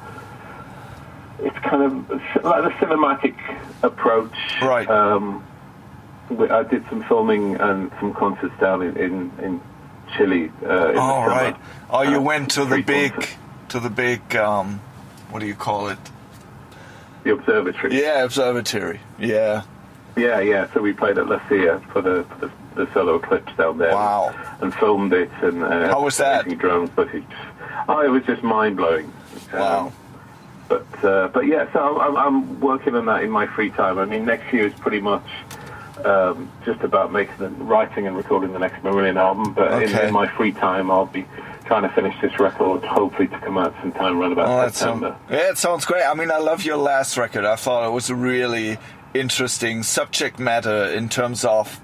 it's 1.40 1.58
kind 1.58 1.82
of 1.82 2.10
like 2.44 2.64
a 2.72 2.74
cinematic 2.76 3.34
approach. 3.82 4.34
Right. 4.62 4.88
Um, 4.88 5.44
we- 6.30 6.50
I 6.50 6.62
did 6.62 6.84
some 6.88 7.02
filming 7.04 7.56
and 7.56 7.90
some 8.00 8.12
concerts 8.14 8.54
down 8.60 8.82
in 8.82 8.96
in, 8.96 9.32
in 9.42 9.60
Chile. 10.16 10.50
Uh, 10.64 10.90
in 10.90 10.96
Oh 10.98 11.26
right. 11.26 11.56
Oh, 11.90 12.02
you 12.02 12.16
Uh, 12.18 12.20
went 12.22 12.50
to 12.52 12.64
the 12.64 12.82
big, 12.82 13.12
concerts. 13.12 13.34
to 13.70 13.80
the 13.80 13.90
big. 13.90 14.34
Um, 14.36 14.80
what 15.30 15.40
do 15.40 15.46
you 15.46 15.54
call 15.54 15.88
it? 15.88 15.98
the 17.24 17.32
observatory. 17.32 18.00
Yeah, 18.00 18.22
observatory. 18.22 19.00
Yeah. 19.18 19.62
Yeah, 20.16 20.38
yeah. 20.40 20.72
So 20.72 20.80
we 20.80 20.92
played 20.92 21.18
at 21.18 21.26
La 21.28 21.40
Silla 21.48 21.80
for 21.92 22.00
the 22.00 22.24
for 22.38 22.46
the, 22.46 22.52
the 22.76 22.92
solar 22.94 23.16
eclipse 23.16 23.52
down 23.56 23.78
there. 23.78 23.94
Wow. 23.94 24.34
And 24.60 24.72
filmed 24.74 25.12
it 25.12 25.30
and 25.42 25.62
uh, 25.64 25.88
How 25.88 26.02
was 26.02 26.16
that? 26.18 26.46
drone 26.58 26.86
footage. 26.88 27.24
Oh, 27.88 28.00
it 28.00 28.08
was 28.08 28.22
just 28.24 28.42
mind 28.42 28.76
blowing. 28.76 29.12
Wow. 29.52 29.92
but 30.68 30.86
uh, 31.04 31.28
but 31.28 31.46
yeah, 31.46 31.72
so 31.72 32.00
I'm, 32.00 32.16
I'm 32.16 32.60
working 32.60 32.94
on 32.94 33.06
that 33.06 33.22
in 33.22 33.30
my 33.30 33.46
free 33.46 33.70
time. 33.70 33.98
I 33.98 34.04
mean, 34.04 34.24
next 34.24 34.52
year 34.52 34.66
is 34.66 34.74
pretty 34.74 35.00
much 35.00 35.24
um, 36.04 36.50
just 36.64 36.80
about 36.82 37.12
making 37.12 37.36
the 37.38 37.48
writing 37.50 38.06
and 38.06 38.16
recording 38.16 38.52
the 38.52 38.58
next 38.58 38.82
Marillion 38.82 39.16
album. 39.16 39.52
But 39.54 39.82
in, 39.82 39.88
Okay. 39.90 40.08
in 40.08 40.12
my 40.12 40.26
free 40.36 40.52
time, 40.52 40.90
I'll 40.90 41.06
be 41.06 41.24
trying 41.64 41.82
to 41.82 41.88
finish 41.90 42.14
this 42.20 42.38
record, 42.38 42.84
hopefully 42.84 43.26
to 43.28 43.38
come 43.40 43.58
out 43.58 43.74
sometime 43.80 44.18
around 44.20 44.32
about 44.32 44.48
Oh, 44.48 44.68
September. 44.68 45.08
sounds, 45.10 45.30
yeah, 45.30 45.50
it 45.50 45.58
sounds 45.58 45.84
great. 45.84 46.04
I 46.04 46.14
mean, 46.14 46.30
I 46.30 46.38
love 46.38 46.64
your 46.64 46.76
last 46.76 47.16
record. 47.16 47.44
I 47.44 47.56
thought 47.56 47.86
it 47.88 47.90
was 47.92 48.08
a 48.10 48.14
really 48.14 48.78
interesting 49.14 49.82
subject 49.82 50.38
matter 50.38 50.84
in 50.86 51.08
terms 51.08 51.44
of, 51.44 51.80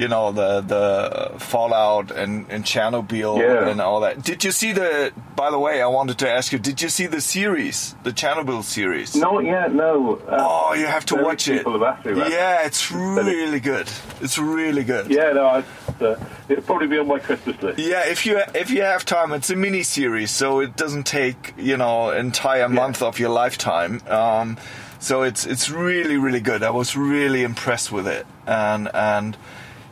you 0.00 0.08
know, 0.08 0.32
the 0.32 0.60
the 0.74 1.38
fallout 1.38 2.10
and, 2.10 2.46
and 2.48 2.64
Chernobyl 2.64 3.38
Yeah. 3.38 3.68
and 3.68 3.80
all 3.80 4.00
that. 4.00 4.22
Did 4.22 4.44
you 4.44 4.52
see 4.52 4.72
the? 4.72 5.12
By 5.36 5.50
the 5.50 5.58
way, 5.58 5.80
I 5.82 5.86
wanted 5.86 6.18
to 6.20 6.28
ask 6.30 6.52
you. 6.52 6.58
Did 6.58 6.80
you 6.82 6.88
see 6.88 7.06
the 7.06 7.20
series, 7.20 7.94
the 8.02 8.10
Chernobyl 8.12 8.62
series? 8.64 9.14
Not 9.14 9.44
yet, 9.44 9.74
no. 9.74 10.16
Uh, 10.28 10.36
Oh, 10.40 10.74
you 10.74 10.86
have 10.86 11.04
to 11.06 11.16
watch 11.16 11.48
it. 11.48 11.58
people 11.58 11.78
have 11.84 12.04
me. 12.04 12.12
Yeah, 12.30 12.66
it's 12.66 12.90
really 12.90 13.60
good. 13.60 13.88
It's 14.20 14.38
really 14.38 14.84
good. 14.84 15.10
Yeah, 15.10 15.32
no, 15.32 15.46
I, 15.46 15.58
uh, 16.04 16.16
it'll 16.48 16.64
probably 16.64 16.88
be 16.88 16.98
on 16.98 17.06
my 17.08 17.18
Christmas 17.18 17.60
list. 17.62 17.78
Yeah, 17.78 18.06
if 18.06 18.24
you 18.26 18.40
if 18.54 18.70
you 18.70 18.82
have 18.82 19.04
time, 19.04 19.32
it's 19.32 19.50
a 19.50 19.56
mini 19.56 19.82
series, 19.82 20.30
so 20.30 20.60
it 20.60 20.76
doesn't 20.76 21.04
take 21.04 21.52
you 21.58 21.76
know 21.76 22.10
entire 22.10 22.68
month 22.68 23.02
of 23.02 23.18
your 23.18 23.30
lifetime. 23.30 24.00
Um, 24.08 24.56
so 24.98 25.22
it's 25.22 25.46
it's 25.46 25.68
really 25.70 26.16
really 26.16 26.40
good. 26.40 26.62
I 26.62 26.70
was 26.70 26.96
really 26.96 27.42
impressed 27.42 27.90
with 27.92 28.06
it, 28.06 28.26
and 28.46 28.88
and 28.94 29.36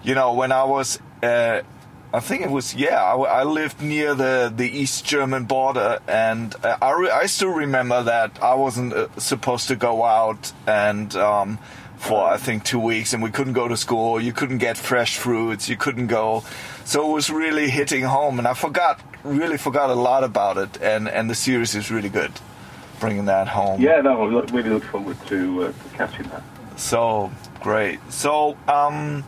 you 0.03 0.15
know 0.15 0.35
when 0.35 0.53
I 0.53 0.65
was. 0.65 0.99
Uh, 1.23 1.63
I 2.11 2.21
think 2.21 2.41
it 2.41 2.51
was 2.51 2.75
yeah. 2.75 3.03
I, 3.03 3.41
I 3.41 3.43
lived 3.43 3.83
near 3.83 4.15
the, 4.15 4.51
the 4.55 4.67
East 4.67 5.05
German 5.05 5.45
border, 5.45 5.99
and 6.09 6.55
uh, 6.65 6.79
I, 6.81 6.93
re- 6.93 7.11
I 7.11 7.27
still 7.27 7.51
remember 7.51 8.03
that 8.03 8.43
I 8.43 8.55
wasn't 8.55 8.95
uh, 8.95 9.09
supposed 9.19 9.69
to 9.69 9.77
go 9.77 10.05
out 10.05 10.51
and 10.67 11.15
um, 11.17 11.59
for 11.99 12.27
I 12.27 12.39
think 12.39 12.65
two 12.65 12.79
weeks, 12.81 13.13
and 13.13 13.23
we 13.23 13.31
couldn't 13.31 13.53
go 13.53 13.69
to 13.69 13.77
school. 13.77 14.21
You 14.21 14.33
couldn't 14.33 14.59
get 14.59 14.79
fresh 14.79 15.19
fruits. 15.19 15.69
You 15.69 15.77
couldn't 15.77 16.07
go, 16.07 16.45
so 16.85 17.11
it 17.11 17.13
was 17.13 17.29
really 17.29 17.69
hitting 17.69 18.05
home. 18.05 18.39
And 18.39 18.49
I 18.49 18.55
forgot, 18.55 19.01
really 19.23 19.59
forgot 19.59 19.91
a 19.91 19.95
lot 19.95 20.25
about 20.25 20.57
it. 20.57 20.81
And 20.81 21.09
and 21.09 21.29
the 21.29 21.35
series 21.35 21.75
is 21.75 21.91
really 21.91 22.09
good, 22.09 22.33
bringing 23.01 23.27
that 23.27 23.49
home. 23.49 23.83
Yeah, 23.83 24.01
no, 24.01 24.23
I 24.23 24.27
look, 24.27 24.51
really 24.51 24.71
look 24.71 24.85
forward 24.85 25.19
to, 25.27 25.65
uh, 25.65 25.67
to 25.73 25.97
catching 25.97 26.27
that. 26.29 26.43
So 26.77 27.31
great. 27.61 28.01
So 28.11 28.57
um, 28.67 29.25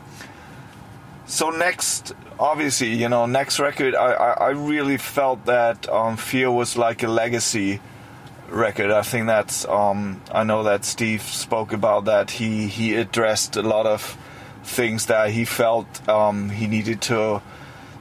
so 1.31 1.49
next, 1.49 2.13
obviously, 2.37 2.93
you 2.93 3.07
know, 3.07 3.25
next 3.25 3.57
record, 3.57 3.95
I 3.95 4.11
I, 4.11 4.31
I 4.31 4.49
really 4.49 4.97
felt 4.97 5.45
that 5.45 5.87
um, 5.87 6.17
Fear 6.17 6.51
was 6.51 6.75
like 6.75 7.03
a 7.03 7.07
legacy 7.07 7.79
record. 8.49 8.91
I 8.91 9.01
think 9.01 9.27
that's 9.27 9.65
um, 9.65 10.21
I 10.29 10.43
know 10.43 10.63
that 10.63 10.83
Steve 10.83 11.21
spoke 11.21 11.71
about 11.71 12.03
that. 12.03 12.31
He 12.31 12.67
he 12.67 12.95
addressed 12.95 13.55
a 13.55 13.61
lot 13.61 13.85
of 13.85 14.17
things 14.63 15.05
that 15.05 15.29
he 15.29 15.45
felt 15.45 15.87
um, 16.09 16.49
he 16.49 16.67
needed 16.67 17.01
to 17.03 17.41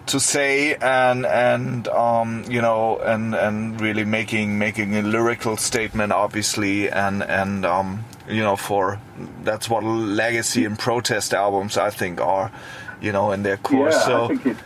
to 0.07 0.19
say 0.19 0.75
and 0.75 1.25
and 1.25 1.87
um, 1.87 2.43
you 2.49 2.61
know 2.61 2.99
and 2.99 3.37
and 3.37 3.81
really 3.81 4.05
making 4.05 4.59
making 4.59 4.97
a 4.97 5.03
lyrical 5.03 5.57
statement 5.57 6.13
obviously 6.13 6.91
and 6.91 7.23
and 7.23 7.65
um, 7.65 8.05
you 8.29 8.43
know 8.43 8.57
for 8.57 9.01
that's 9.45 9.71
what 9.71 9.85
legacy 9.85 10.65
and 10.65 10.77
protest 10.77 11.33
albums 11.33 11.77
I 11.79 11.91
think 11.91 12.21
are 12.21 12.51
you 13.01 13.13
know 13.13 13.33
in 13.33 13.43
their 13.43 13.57
core 13.57 13.91
yeah, 13.91 13.99
so 14.07 14.25
I 14.25 14.29
think 14.29 14.47
it's, 14.47 14.61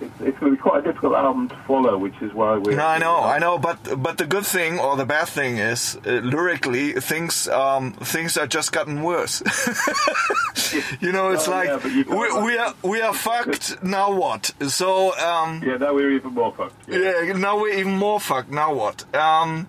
it's, 0.00 0.20
it's 0.20 0.38
going 0.38 0.52
to 0.52 0.56
be 0.56 0.62
quite 0.62 0.78
a 0.80 0.82
difficult 0.88 1.14
album 1.16 1.48
to 1.48 1.56
follow, 1.66 1.98
which 1.98 2.14
is 2.22 2.32
why 2.32 2.56
we. 2.58 2.74
No, 2.76 2.86
I 2.86 2.98
know, 2.98 3.16
I 3.22 3.38
know, 3.40 3.58
but 3.58 3.78
but 4.00 4.16
the 4.18 4.26
good 4.26 4.46
thing 4.46 4.78
or 4.78 4.96
the 4.96 5.04
bad 5.04 5.26
thing 5.28 5.58
is 5.58 5.96
uh, 6.06 6.10
lyrically 6.22 6.92
things 6.92 7.48
um, 7.48 7.92
things 7.94 8.36
are 8.36 8.46
just 8.46 8.70
gotten 8.72 9.02
worse. 9.02 9.42
you 11.00 11.12
know, 11.12 11.30
it's 11.30 11.48
Oh, 11.48 11.50
like 11.50 11.68
yeah, 11.68 11.78
but 11.82 11.92
you 11.92 12.04
can't 12.04 12.18
we, 12.36 12.42
we 12.42 12.58
are 12.58 12.74
we 12.82 13.00
are 13.02 13.14
fucked. 13.28 13.82
Now 13.82 14.12
what? 14.12 14.52
So 14.68 15.16
um, 15.18 15.62
Yeah, 15.66 15.76
now 15.78 15.94
we're 15.94 16.12
even 16.12 16.32
more 16.34 16.52
fucked. 16.52 16.88
yeah, 16.88 17.32
now 17.36 17.60
we're 17.60 17.74
even 17.78 17.92
more 17.98 18.20
fucked. 18.20 18.50
Now 18.50 18.72
what? 18.74 19.04
Um, 19.14 19.66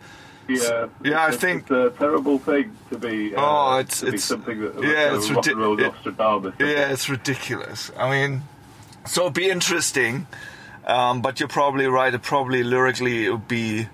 yeah. 0.49 0.87
Yeah, 1.03 1.25
I 1.25 1.27
it's, 1.29 1.37
think- 1.37 1.61
it's 1.63 1.71
a 1.71 1.89
terrible 1.97 2.39
thing 2.39 2.75
to 2.89 2.97
be. 2.97 3.35
Uh, 3.35 3.41
Oh, 3.41 3.79
it's- 3.79 4.03
it's- 4.03 4.23
something 4.23 4.59
that 4.61 4.81
yeah, 4.83 5.15
it's 5.15 5.29
a 5.29 5.33
rock 5.33 5.47
and 5.47 5.57
roll 5.57 5.77
ridic- 5.77 5.93
Nostradamus. 5.93 6.53
yeah, 6.59 6.91
it's 6.91 7.09
ridiculous. 7.09 7.91
I 7.97 8.09
mean, 8.09 8.43
so 9.05 9.21
it'd 9.23 9.33
be 9.33 9.49
interesting, 9.49 10.27
um, 10.85 11.21
but 11.21 11.39
you're 11.39 11.49
probably 11.49 11.87
right. 11.87 12.13
It 12.13 12.21
probably 12.21 12.63
lyrically 12.63 13.25
it 13.25 13.31
would 13.31 13.47
be, 13.47 13.87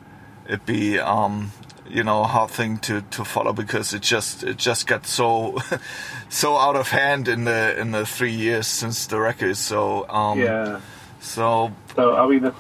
it'd 0.47 0.65
be, 0.65 1.00
um, 1.00 1.51
you 1.88 2.03
know, 2.03 2.21
a 2.21 2.27
hard 2.27 2.50
thing 2.50 2.79
to, 2.79 3.01
to 3.12 3.24
follow 3.24 3.53
because 3.53 3.93
it 3.93 4.01
just 4.01 4.43
it 4.43 4.57
just 4.57 4.88
got 4.88 5.05
so 5.05 5.57
so 6.29 6.57
out 6.57 6.75
of 6.75 6.89
hand 6.89 7.27
in 7.27 7.43
the 7.43 7.79
in 7.79 7.91
the 7.91 8.05
three 8.05 8.31
years 8.33 8.65
since 8.65 9.05
the 9.05 9.19
record. 9.19 9.55
So 9.57 10.09
um, 10.09 10.39
Yeah. 10.39 10.79
so 11.19 11.71
So 11.95 12.15
I 12.15 12.27
mean, 12.27 12.51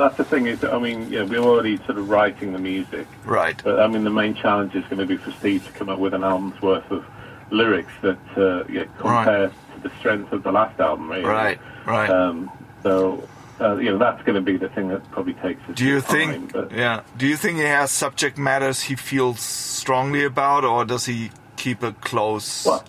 that's, 0.00 0.16
the 0.16 0.24
thing 0.24 0.46
is, 0.46 0.62
I 0.64 0.78
mean, 0.78 1.10
yeah, 1.10 1.22
we're 1.24 1.38
already 1.38 1.76
sort 1.78 1.98
of 1.98 2.08
writing 2.08 2.52
the 2.52 2.58
music, 2.58 3.06
right, 3.24 3.60
but 3.62 3.80
I 3.80 3.86
mean, 3.86 4.04
the 4.04 4.10
main 4.10 4.34
challenge 4.34 4.74
is 4.74 4.84
going 4.84 4.98
to 4.98 5.06
be 5.06 5.16
for 5.16 5.30
Steve 5.32 5.64
to 5.66 5.72
come 5.72 5.88
up 5.88 5.98
with 5.98 6.14
an 6.14 6.24
album's 6.24 6.60
worth 6.60 6.90
of 6.90 7.04
lyrics 7.50 7.92
that 8.02 8.18
uh, 8.36 8.64
yeah, 8.70 8.84
compare 8.98 9.48
to 9.48 9.80
the 9.82 9.90
strength 9.98 10.32
of 10.32 10.42
the 10.42 10.52
last 10.52 10.78
album, 10.80 11.10
really. 11.10 11.24
right, 11.24 11.58
right. 11.86 12.10
Um, 12.10 12.50
so 12.82 13.26
uh, 13.60 13.76
you 13.76 13.90
know, 13.90 13.98
that's 13.98 14.22
going 14.24 14.34
to 14.34 14.40
be 14.40 14.56
the 14.56 14.68
thing 14.70 14.88
that 14.88 15.08
probably 15.12 15.34
takes. 15.34 15.60
Do 15.74 15.84
you 15.84 16.00
time, 16.00 16.30
think? 16.30 16.52
But, 16.52 16.72
Yeah. 16.72 17.02
Do 17.16 17.26
you 17.26 17.36
think 17.36 17.58
he 17.58 17.64
has 17.64 17.90
subject 17.92 18.36
matters 18.36 18.82
he 18.82 18.96
feels 18.96 19.40
strongly 19.40 20.24
about, 20.24 20.64
or 20.64 20.84
does 20.84 21.06
he 21.06 21.30
keep 21.56 21.82
it 21.84 22.00
close? 22.00 22.66
Well, 22.66 22.84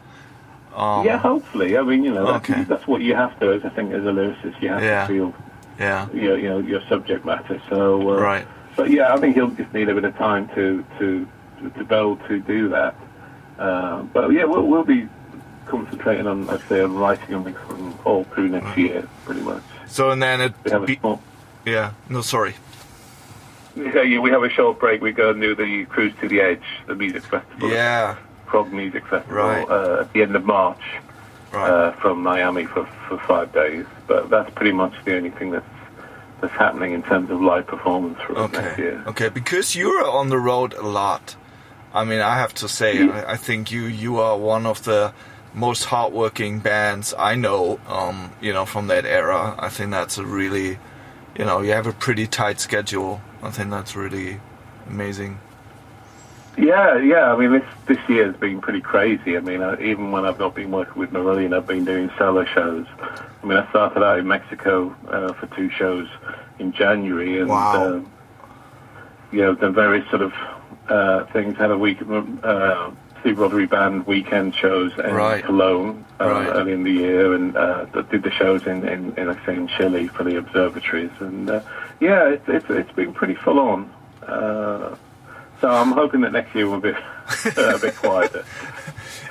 yeah, 1.06 1.18
hopefully. 1.18 1.78
I 1.78 1.84
mean, 1.84 2.04
you 2.04 2.14
know, 2.14 2.26
that's, 2.26 2.50
Um, 2.50 2.56
Okay. 2.56 2.64
that's 2.68 2.88
what 2.88 3.02
you 3.02 3.16
have 3.16 3.40
to. 3.40 3.54
As 3.54 3.64
I 3.64 3.70
think, 3.70 3.94
as 3.94 4.04
a 4.04 4.08
lyricist, 4.08 4.62
you 4.62 4.70
have 4.70 4.84
Yeah. 4.84 5.02
to 5.02 5.14
feel 5.14 5.34
Yeah. 5.80 6.10
your, 6.12 6.38
you 6.38 6.50
know, 6.50 6.60
your 6.60 6.82
subject 6.88 7.26
matter. 7.26 7.62
So, 7.70 8.02
uh, 8.18 8.20
Right. 8.20 8.48
But 8.76 8.90
yeah, 8.92 9.14
I 9.14 9.18
think 9.20 9.36
he'll 9.36 9.50
just 9.52 9.74
need 9.74 9.88
a 9.90 9.94
bit 9.96 10.04
of 10.04 10.16
time 10.18 10.50
to 10.56 10.86
to 11.00 11.28
to 11.76 11.84
be 11.86 11.96
able 11.96 12.18
to 12.28 12.40
do 12.42 12.70
that. 12.70 12.94
Uh, 13.58 14.02
but 14.04 14.32
yeah, 14.34 14.44
we'll, 14.44 14.68
we'll 14.68 14.84
be 14.84 15.08
concentrating 15.66 16.28
on, 16.28 16.50
I'd 16.50 16.62
say, 16.68 16.82
on 16.82 16.94
writing 16.96 17.34
and 17.34 17.46
mixing 17.46 17.98
all 18.04 18.26
through 18.26 18.50
next 18.50 18.78
year, 18.78 19.08
pretty 19.24 19.42
much. 19.42 19.64
So 19.88 20.12
and 20.12 20.22
then 20.22 20.42
it. 20.42 20.54
We 20.66 20.72
have 20.72 20.84
a 20.84 20.86
Be, 20.86 21.00
yeah. 21.66 21.92
No, 22.10 22.22
sorry. 22.22 22.56
yeah, 23.78 24.02
yeah, 24.02 24.20
we 24.20 24.30
have 24.32 24.44
a 24.44 24.50
short 24.50 24.78
break. 24.80 25.02
We 25.02 25.14
go 25.14 25.30
and 25.32 25.42
do 25.42 25.56
the 25.56 25.86
Cruise 25.86 26.14
to 26.22 26.28
the 26.28 26.42
Edge, 26.42 26.64
the 26.88 26.96
music 26.96 27.24
festival, 27.24 27.70
Yeah. 27.70 28.18
Prog 28.46 28.72
Music 28.74 29.08
Festival, 29.08 29.38
Right. 29.38 29.68
uh, 29.70 30.02
at 30.02 30.14
the 30.14 30.22
end 30.22 30.36
of 30.36 30.46
March. 30.46 30.82
Right. 31.56 31.70
uh, 31.70 31.92
from 31.94 32.22
Miami 32.22 32.66
for, 32.66 32.86
for 33.08 33.18
five 33.20 33.54
days. 33.54 33.86
But 34.08 34.30
that's 34.30 34.54
pretty 34.54 34.74
much 34.74 34.94
the 35.06 35.16
only 35.16 35.32
thing 35.32 35.52
that's 35.52 35.66
that's 36.42 36.54
happening 36.54 36.92
in 36.92 37.02
terms 37.02 37.30
of 37.32 37.42
live 37.42 37.66
performance 37.66 38.20
for 38.20 38.38
us 38.38 38.52
next 38.52 38.74
okay. 38.74 38.82
year. 38.82 39.04
Okay. 39.08 39.30
Because 39.30 39.76
you're 39.76 40.06
on 40.06 40.30
the 40.30 40.38
road 40.38 40.74
a 40.74 40.86
lot. 40.86 41.36
I 41.94 42.04
mean, 42.04 42.20
I 42.20 42.36
have 42.36 42.54
to 42.56 42.68
say, 42.68 43.08
I, 43.08 43.34
I 43.34 43.38
think 43.38 43.72
you 43.72 43.84
you 43.86 44.20
are 44.20 44.38
one 44.38 44.66
of 44.66 44.84
the 44.84 45.14
most 45.54 45.86
hardworking 45.86 46.60
bands 46.60 47.14
I 47.18 47.36
know. 47.36 47.80
Um, 47.88 48.32
you 48.42 48.52
know, 48.52 48.66
from 48.66 48.88
that 48.88 49.06
era. 49.06 49.56
I 49.58 49.70
think 49.70 49.92
that's 49.92 50.18
a 50.18 50.26
really, 50.26 50.78
you 51.38 51.46
know, 51.46 51.62
you 51.62 51.72
have 51.72 51.88
a 51.88 51.94
pretty 51.94 52.28
tight 52.28 52.60
schedule. 52.60 53.22
I 53.42 53.52
think 53.52 53.70
that's 53.70 53.96
really 53.96 54.42
amazing. 54.90 55.40
Yeah, 56.58 56.98
yeah. 56.98 57.34
I 57.34 57.38
mean, 57.38 57.52
this 57.52 57.64
this 57.88 57.98
year 58.08 58.28
has 58.28 58.36
been 58.38 58.62
pretty 58.62 58.82
crazy. 58.82 59.36
I 59.38 59.42
mean, 59.42 59.62
uh, 59.62 59.76
even 59.82 60.12
when 60.12 60.26
I've 60.26 60.40
not 60.40 60.56
been 60.56 60.72
working 60.72 60.98
with 61.00 61.12
Marillion, 61.12 61.56
I've 61.56 61.68
been 61.68 61.84
doing 61.86 62.10
solo 62.18 62.46
shows. 62.46 62.86
I 63.44 63.46
mean, 63.46 63.58
I 63.58 63.70
started 63.70 64.04
out 64.04 64.20
in 64.20 64.28
Mexico 64.28 64.96
uh, 65.10 65.34
for 65.34 65.48
two 65.56 65.70
shows 65.70 66.08
in 66.60 66.72
January, 66.72 67.40
and 67.40 67.50
Wow. 67.50 67.96
um, 67.96 68.12
you 69.32 69.42
know, 69.42 69.54
the 69.54 69.70
various 69.70 70.10
sort 70.10 70.22
of 70.22 70.34
uh, 70.88 71.26
things. 71.34 71.58
Had 71.58 71.72
a 71.72 71.78
week, 71.78 71.98
uh, 72.02 72.92
Steve 73.20 73.36
Rothery 73.38 73.70
Band 73.70 74.08
weekend 74.08 74.56
shows 74.56 74.94
in 74.98 75.14
Right. 75.14 75.44
Cologne 75.44 76.06
uh, 76.22 76.30
Right. 76.30 76.48
early 76.48 76.72
in 76.72 76.84
the 76.84 76.92
year, 76.92 77.34
and 77.34 77.58
uh, 77.58 77.84
did 77.86 78.24
the 78.24 78.32
shows 78.32 78.66
in, 78.66 78.88
in, 78.88 79.14
in, 79.18 79.28
like 79.28 79.42
I 79.42 79.46
say, 79.48 79.56
in 79.56 79.68
Chile 79.68 80.08
for 80.08 80.24
the 80.24 80.38
observatories. 80.38 81.12
And 81.20 81.50
uh, 81.50 81.60
yeah, 82.00 82.30
it's, 82.30 82.48
it's 82.48 82.70
it's 82.70 82.92
been 82.94 83.12
pretty 83.14 83.36
full 83.36 83.60
on. 83.60 83.92
Uh, 85.66 85.72
so 85.72 85.82
I'm 85.82 85.92
hoping 85.92 86.22
that 86.22 86.32
next 86.32 86.54
year 86.56 86.68
will 86.70 86.80
be 86.80 86.90
a 86.92 87.80
bit 87.80 87.96
quieter. 87.96 88.46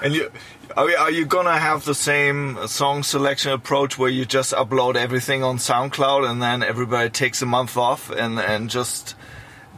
And 0.02 0.14
you, 0.14 0.30
are, 0.76 0.90
you- 0.90 0.96
are 0.96 1.10
you 1.10 1.24
gonna 1.24 1.58
have 1.58 1.84
the 1.86 1.94
same 1.94 2.58
song 2.66 3.02
selection 3.04 3.52
approach 3.52 3.96
where 3.98 4.10
you 4.10 4.26
just 4.26 4.52
upload 4.52 4.96
everything 4.96 5.42
on 5.42 5.56
SoundCloud 5.56 6.28
and 6.28 6.42
then 6.42 6.62
everybody 6.62 7.08
takes 7.08 7.40
a 7.40 7.46
month 7.46 7.76
off 7.78 8.10
and 8.10 8.38
and 8.38 8.68
just 8.68 9.14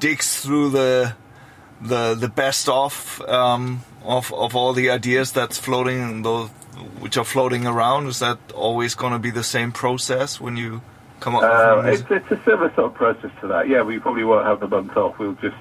digs 0.01 0.41
through 0.41 0.71
the 0.71 1.15
the 1.81 2.15
the 2.15 2.29
best 2.29 2.69
of 2.69 3.23
um, 3.29 3.83
of 4.05 4.33
of 4.33 4.57
all 4.57 4.73
the 4.73 4.91
ideas 4.91 5.31
that's 5.31 5.59
floating 5.59 6.23
those 6.23 6.49
which 6.99 7.17
are 7.17 7.25
floating 7.25 7.67
around? 7.67 8.09
Is 8.09 8.19
that 8.19 8.39
always 8.53 8.95
gonna 8.97 9.21
be 9.21 9.31
the 9.31 9.45
same 9.45 9.71
process 9.71 10.41
when 10.41 10.57
you 10.57 10.81
come 11.21 11.37
up 11.37 11.43
Uh, 11.45 11.83
it's, 11.87 12.03
it's 12.11 12.31
a 12.33 12.41
similar 12.45 12.73
sort 12.75 12.87
of 12.91 12.95
process 12.95 13.31
to 13.43 13.47
that. 13.49 13.69
Yeah, 13.69 13.83
we 13.83 13.99
probably 14.01 14.25
won't 14.25 14.47
have 14.47 14.59
the 14.61 14.69
month 14.69 14.97
off. 14.97 15.19
We'll 15.19 15.35
just 15.35 15.57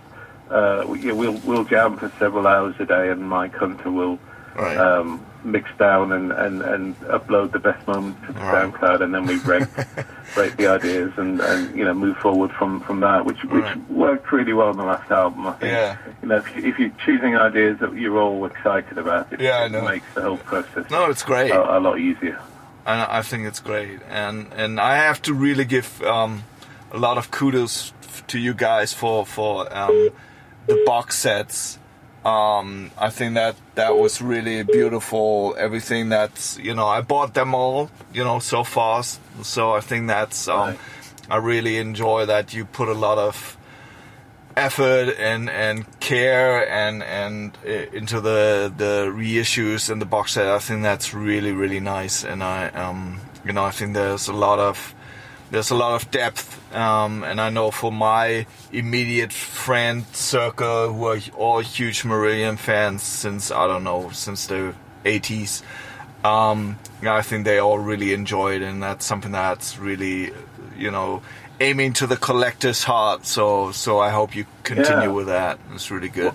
uh, 0.50 0.86
we, 0.88 1.00
yeah, 1.02 1.14
we'll 1.14 1.38
we'll 1.46 1.64
jam 1.66 1.98
for 1.98 2.12
several 2.20 2.48
hours 2.48 2.76
a 2.80 2.86
day, 2.86 3.10
and 3.10 3.28
Mike 3.30 3.56
Hunter 3.56 3.92
will 3.92 4.20
Right. 4.56 4.78
um, 4.78 5.20
mix 5.44 5.70
down 5.78 6.14
and, 6.14 6.32
and, 6.32 6.62
and 6.62 6.98
upload 7.02 7.52
the 7.52 7.60
best 7.60 7.86
moments 7.88 8.26
to 8.26 8.32
the 8.32 8.40
Right. 8.40 8.72
SoundCloud, 8.72 9.02
and 9.02 9.14
then 9.14 9.26
we 9.26 9.38
break 9.40 9.66
rate 10.38 10.56
the 10.56 10.68
ideas 10.68 11.12
and, 11.18 11.42
and 11.42 11.76
you 11.78 11.84
know 11.84 11.94
move 11.94 12.16
forward 12.20 12.52
from, 12.54 12.80
from 12.80 13.02
that, 13.02 13.26
which 13.26 13.44
which 13.44 13.64
Right. 13.66 13.90
worked 13.90 14.32
really 14.32 14.54
well 14.54 14.70
on 14.70 14.78
the 14.78 14.86
last 14.86 15.12
album. 15.12 15.46
I 15.46 15.52
think. 15.54 15.74
Yeah. 15.74 15.98
You 16.22 16.30
know, 16.30 16.38
if, 16.38 16.56
you, 16.56 16.70
if 16.70 16.80
you're 16.80 16.92
choosing 17.06 17.36
ideas 17.36 17.80
that 17.80 17.94
you're 17.96 18.18
all 18.18 18.46
excited 18.46 18.98
about, 18.98 19.34
it, 19.34 19.42
Yeah, 19.42 19.58
I 19.64 19.68
know. 19.68 19.82
makes 19.82 20.06
the 20.14 20.22
whole 20.22 20.38
process 20.38 20.90
no, 20.90 21.10
it's 21.10 21.24
great. 21.24 21.52
a, 21.52 21.78
a 21.78 21.80
lot 21.82 22.00
easier. 22.00 22.40
I, 22.86 23.18
I 23.20 23.22
think 23.24 23.46
it's 23.48 23.60
great, 23.60 24.00
and 24.10 24.48
and 24.56 24.80
I 24.80 24.96
have 24.96 25.22
to 25.24 25.34
really 25.34 25.66
give 25.66 26.02
um, 26.04 26.44
a 26.94 26.98
lot 26.98 27.18
of 27.18 27.30
kudos 27.30 27.92
to 28.28 28.40
you 28.40 28.54
guys 28.54 28.94
for 28.94 29.26
for 29.26 29.68
um, 29.76 30.12
the 30.68 30.84
box 30.86 31.18
sets. 31.18 31.80
Um, 32.24 32.90
I 32.98 33.12
think 33.12 33.36
that 33.36 33.56
that 33.76 33.96
was 33.98 34.22
really 34.22 34.64
beautiful. 34.64 35.56
Everything 35.60 36.10
that's 36.10 36.58
you 36.58 36.74
know, 36.74 36.88
I 36.88 37.02
bought 37.02 37.34
them 37.36 37.54
all, 37.54 37.92
you 38.14 38.24
know, 38.24 38.40
so 38.40 38.64
fast. 38.64 39.20
So 39.44 39.74
I 39.74 39.82
think 39.82 40.08
that's 40.08 40.48
um, 40.48 40.60
Right. 40.60 40.80
I 41.30 41.38
really 41.38 41.78
enjoy 41.78 42.26
that 42.28 42.54
you 42.54 42.66
put 42.66 42.88
a 42.88 42.94
lot 42.94 43.18
of 43.18 43.58
effort 44.56 45.14
and 45.20 45.50
and 45.50 45.86
care 46.00 46.68
and 46.70 47.04
and 47.04 47.58
uh, 47.66 47.98
into 47.98 48.22
the 48.22 48.72
the 48.76 49.12
reissues 49.14 49.90
and 49.90 50.02
the 50.02 50.06
box 50.06 50.34
set. 50.34 50.48
I 50.48 50.60
think 50.60 50.84
that's 50.84 51.14
really 51.14 51.52
really 51.52 51.80
nice, 51.80 52.24
and 52.24 52.44
I 52.44 52.70
um 52.70 53.20
you 53.46 53.54
know 53.54 53.66
I 53.66 53.72
think 53.72 53.94
there's 53.94 54.28
a 54.28 54.34
lot 54.34 54.60
of 54.60 54.94
there's 55.52 55.72
a 55.72 55.76
lot 55.76 56.02
of 56.02 56.12
depth, 56.12 56.74
um, 56.76 57.24
and 57.24 57.40
I 57.40 57.50
know 57.50 57.72
for 57.72 57.92
my 57.92 58.46
immediate 58.72 59.32
friend 59.32 60.06
circle 60.14 60.94
who 60.94 61.06
are 61.06 61.20
all 61.38 61.60
huge 61.60 62.04
Marillion 62.04 62.58
fans 62.58 63.04
since 63.04 63.52
I 63.52 63.68
don't 63.68 63.84
know 63.84 64.10
since 64.12 64.48
the 64.48 64.74
80s. 65.04 65.62
Um, 66.24 66.80
I 67.04 67.22
think 67.22 67.46
they 67.46 67.60
all 67.60 67.78
really 67.78 68.14
enjoy 68.14 68.56
it, 68.56 68.64
and 68.64 68.82
that's 68.82 69.06
something 69.06 69.32
that's 69.32 69.78
really, 69.78 70.32
you 70.76 70.90
know, 70.90 71.22
aiming 71.60 71.94
to 71.94 72.08
the 72.08 72.18
collector's 72.18 72.84
heart. 72.84 73.26
So, 73.28 73.72
so 73.72 74.00
I 74.00 74.10
hope 74.10 74.36
you 74.36 74.46
continue 74.64 75.10
Yeah. 75.10 75.14
with 75.14 75.28
that. 75.28 75.60
It's 75.74 75.92
really 75.92 76.10
good. 76.10 76.34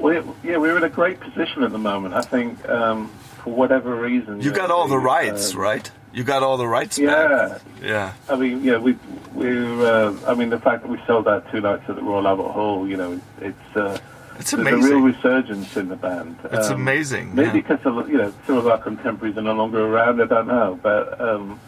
We, 0.00 0.20
yeah, 0.42 0.56
we're 0.58 0.76
in 0.76 0.84
a 0.84 0.88
great 0.88 1.18
position 1.20 1.62
at 1.64 1.72
the 1.72 1.78
moment. 1.78 2.14
I 2.14 2.20
think 2.22 2.68
um, 2.68 3.08
for 3.42 3.52
whatever 3.52 3.94
reason. 3.94 4.40
You 4.40 4.52
got 4.52 4.70
all 4.70 4.86
the 4.88 4.98
rights, 4.98 5.54
um, 5.54 5.60
right? 5.60 5.90
You 6.14 6.22
got 6.24 6.42
all 6.44 6.56
the 6.56 6.66
rights 6.68 6.96
Yeah. 6.98 7.48
back. 7.48 7.60
Yeah. 7.82 8.12
I 8.28 8.36
mean, 8.36 8.62
yeah, 8.62 8.78
we 8.78 8.96
we're. 9.34 9.84
Uh, 9.84 10.14
I 10.28 10.34
mean, 10.34 10.48
the 10.50 10.60
fact 10.60 10.82
that 10.82 10.88
we 10.90 10.98
sold 11.06 11.26
out 11.26 11.50
two 11.50 11.60
nights 11.60 11.82
at 11.88 11.96
the 11.96 12.02
Royal 12.02 12.26
Albert 12.28 12.52
Hall, 12.52 12.86
you 12.88 12.96
know, 12.96 13.20
it's 13.40 13.76
uh, 13.76 13.98
It's 14.38 14.52
there's 14.52 14.84
a 14.84 14.88
real 14.88 15.00
resurgence 15.00 15.76
in 15.76 15.88
the 15.88 15.96
band. 15.96 16.36
It's 16.52 16.68
Um, 16.70 16.76
amazing. 16.80 17.34
Maybe 17.34 17.46
yeah. 17.48 17.52
because 17.54 17.80
of, 17.84 18.08
you 18.08 18.16
know 18.18 18.32
some 18.46 18.56
of 18.58 18.66
our 18.68 18.78
contemporaries 18.78 19.36
are 19.36 19.42
no 19.42 19.54
longer 19.54 19.84
around. 19.84 20.22
I 20.22 20.26
don't 20.26 20.46
know, 20.46 20.78
but 20.80 21.20
um, 21.20 21.58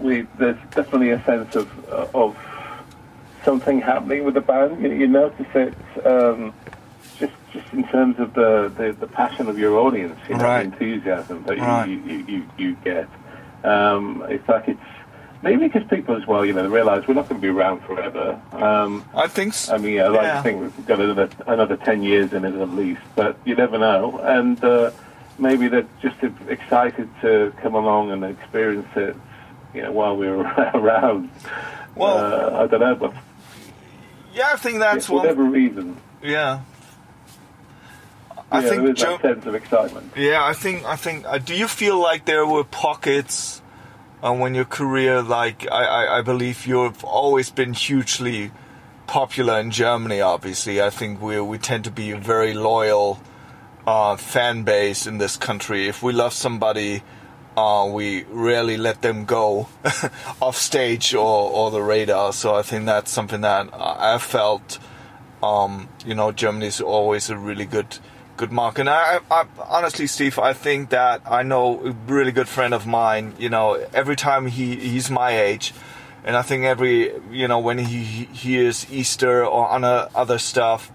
we 0.00 0.26
there's 0.38 0.58
definitely 0.72 1.10
a 1.10 1.24
sense 1.24 1.54
of 1.56 1.66
of 2.14 2.36
something 3.42 3.80
happening 3.80 4.24
with 4.24 4.34
the 4.34 4.40
band. 4.42 4.82
You, 4.82 4.92
you 4.92 5.06
notice 5.06 5.46
it 5.54 5.74
um, 6.06 6.52
just 7.18 7.32
just 7.54 7.72
in 7.72 7.88
terms 7.88 8.18
of 8.18 8.34
the, 8.34 8.70
the, 8.76 8.92
the 8.92 9.06
passion 9.06 9.48
of 9.48 9.58
your 9.58 9.78
audience, 9.78 10.18
you 10.28 10.34
know, 10.36 10.44
Right. 10.44 10.58
the 10.64 10.72
enthusiasm 10.72 11.42
that 11.46 11.58
Right. 11.58 11.88
you, 11.88 11.96
you, 12.04 12.24
you, 12.28 12.42
you 12.58 12.76
get. 12.84 13.08
Um, 13.66 14.24
it's 14.28 14.48
like 14.48 14.68
it's 14.68 14.80
maybe 15.42 15.66
because 15.68 15.86
people 15.88 16.16
as 16.16 16.26
well, 16.26 16.44
you 16.46 16.52
know, 16.52 16.66
realize 16.68 17.06
we're 17.08 17.14
not 17.14 17.28
going 17.28 17.40
to 17.40 17.46
be 17.48 17.52
around 17.52 17.80
forever. 17.82 18.40
Um, 18.52 19.04
I 19.14 19.26
think. 19.28 19.52
s 19.54 19.68
I 19.68 19.76
mean, 19.78 19.94
yeah, 19.94 20.04
I 20.04 20.08
like 20.08 20.22
Yeah. 20.22 20.36
to 20.36 20.42
think 20.42 20.56
we've 20.62 20.86
got 20.86 21.00
another 21.00 21.28
another 21.46 21.76
ten 21.88 22.02
years 22.02 22.32
in 22.32 22.44
it 22.44 22.54
at 22.54 22.70
least, 22.82 23.02
but 23.20 23.32
you 23.44 23.54
never 23.54 23.78
know. 23.78 24.18
And 24.36 24.56
uh, 24.64 24.90
maybe 25.38 25.68
they're 25.68 25.88
just 26.06 26.16
excited 26.48 27.08
to 27.22 27.52
come 27.62 27.74
along 27.74 28.04
and 28.12 28.24
experience 28.24 28.88
it, 28.96 29.14
you 29.74 29.82
know, 29.82 29.92
while 29.92 30.16
we're 30.16 30.36
around. 30.80 31.30
Well- 31.94 32.18
uh, 32.18 32.62
I 32.62 32.66
don't 32.70 32.80
know, 32.86 32.94
but 32.94 33.12
yeah, 34.34 34.50
I 34.52 34.56
think 34.56 34.78
that's 34.78 35.06
for 35.06 35.14
one. 35.14 35.20
whatever 35.22 35.44
reason, 35.44 35.96
Yeah. 36.22 36.60
I 38.50 38.62
yeah, 38.62 38.68
think 38.68 38.96
Joe. 38.96 39.18
sense 39.20 39.44
of 39.44 39.54
excitement. 39.54 40.12
Yeah, 40.16 40.44
I 40.44 40.52
think 40.52 40.84
I 40.84 40.96
think. 40.96 41.26
Uh, 41.26 41.38
do 41.38 41.54
you 41.54 41.66
feel 41.66 41.98
like 41.98 42.26
there 42.26 42.46
were 42.46 42.62
pockets 42.62 43.60
uh, 44.22 44.32
when 44.32 44.54
your 44.54 44.64
career, 44.64 45.22
like 45.22 45.70
I, 45.70 45.84
I, 45.84 46.18
I 46.18 46.22
believe 46.22 46.66
you've 46.66 47.04
always 47.04 47.50
been 47.50 47.72
hugely 47.72 48.52
popular 49.06 49.58
in 49.58 49.70
Germany. 49.70 50.20
Obviously, 50.20 50.80
I 50.80 50.90
think 50.90 51.20
we 51.20 51.40
we 51.40 51.58
tend 51.58 51.84
to 51.84 51.90
be 51.90 52.12
a 52.12 52.18
very 52.18 52.54
loyal 52.54 53.20
uh, 53.86 54.16
fan 54.16 54.62
base 54.62 55.06
in 55.06 55.18
this 55.18 55.36
country. 55.36 55.88
If 55.88 56.02
we 56.02 56.12
love 56.12 56.32
somebody, 56.32 57.02
uh, 57.56 57.88
we 57.90 58.24
rarely 58.24 58.76
let 58.76 59.02
them 59.02 59.24
go 59.24 59.68
off 60.40 60.56
stage 60.56 61.14
or, 61.14 61.50
or 61.50 61.70
the 61.70 61.82
radar. 61.82 62.32
So 62.32 62.54
I 62.54 62.62
think 62.62 62.86
that's 62.86 63.10
something 63.10 63.40
that 63.40 63.70
I 63.72 64.14
I 64.14 64.18
felt. 64.18 64.78
Um, 65.42 65.90
you 66.06 66.14
know, 66.14 66.32
Germany's 66.32 66.80
always 66.80 67.28
a 67.28 67.36
really 67.36 67.66
good 67.66 67.98
good 68.36 68.52
mark. 68.52 68.78
And 68.78 68.88
I, 68.88 69.20
I, 69.30 69.46
honestly, 69.68 70.06
Steve, 70.06 70.38
I 70.38 70.52
think 70.52 70.90
that 70.90 71.22
I 71.26 71.42
know 71.42 71.80
a 71.86 71.90
really 72.12 72.32
good 72.32 72.48
friend 72.48 72.74
of 72.74 72.86
mine. 72.86 73.34
You 73.38 73.48
know, 73.48 73.74
every 73.92 74.16
time 74.16 74.46
he 74.46 74.76
he's 74.76 75.10
my 75.10 75.38
age, 75.38 75.72
and 76.24 76.36
I 76.36 76.42
think 76.42 76.64
every 76.64 77.12
you 77.30 77.48
know 77.48 77.58
when 77.58 77.78
he 77.78 78.04
he 78.04 78.24
hears 78.26 78.86
Easter 78.90 79.44
or 79.44 79.70
other 79.70 80.08
other 80.14 80.38
stuff. 80.38 80.90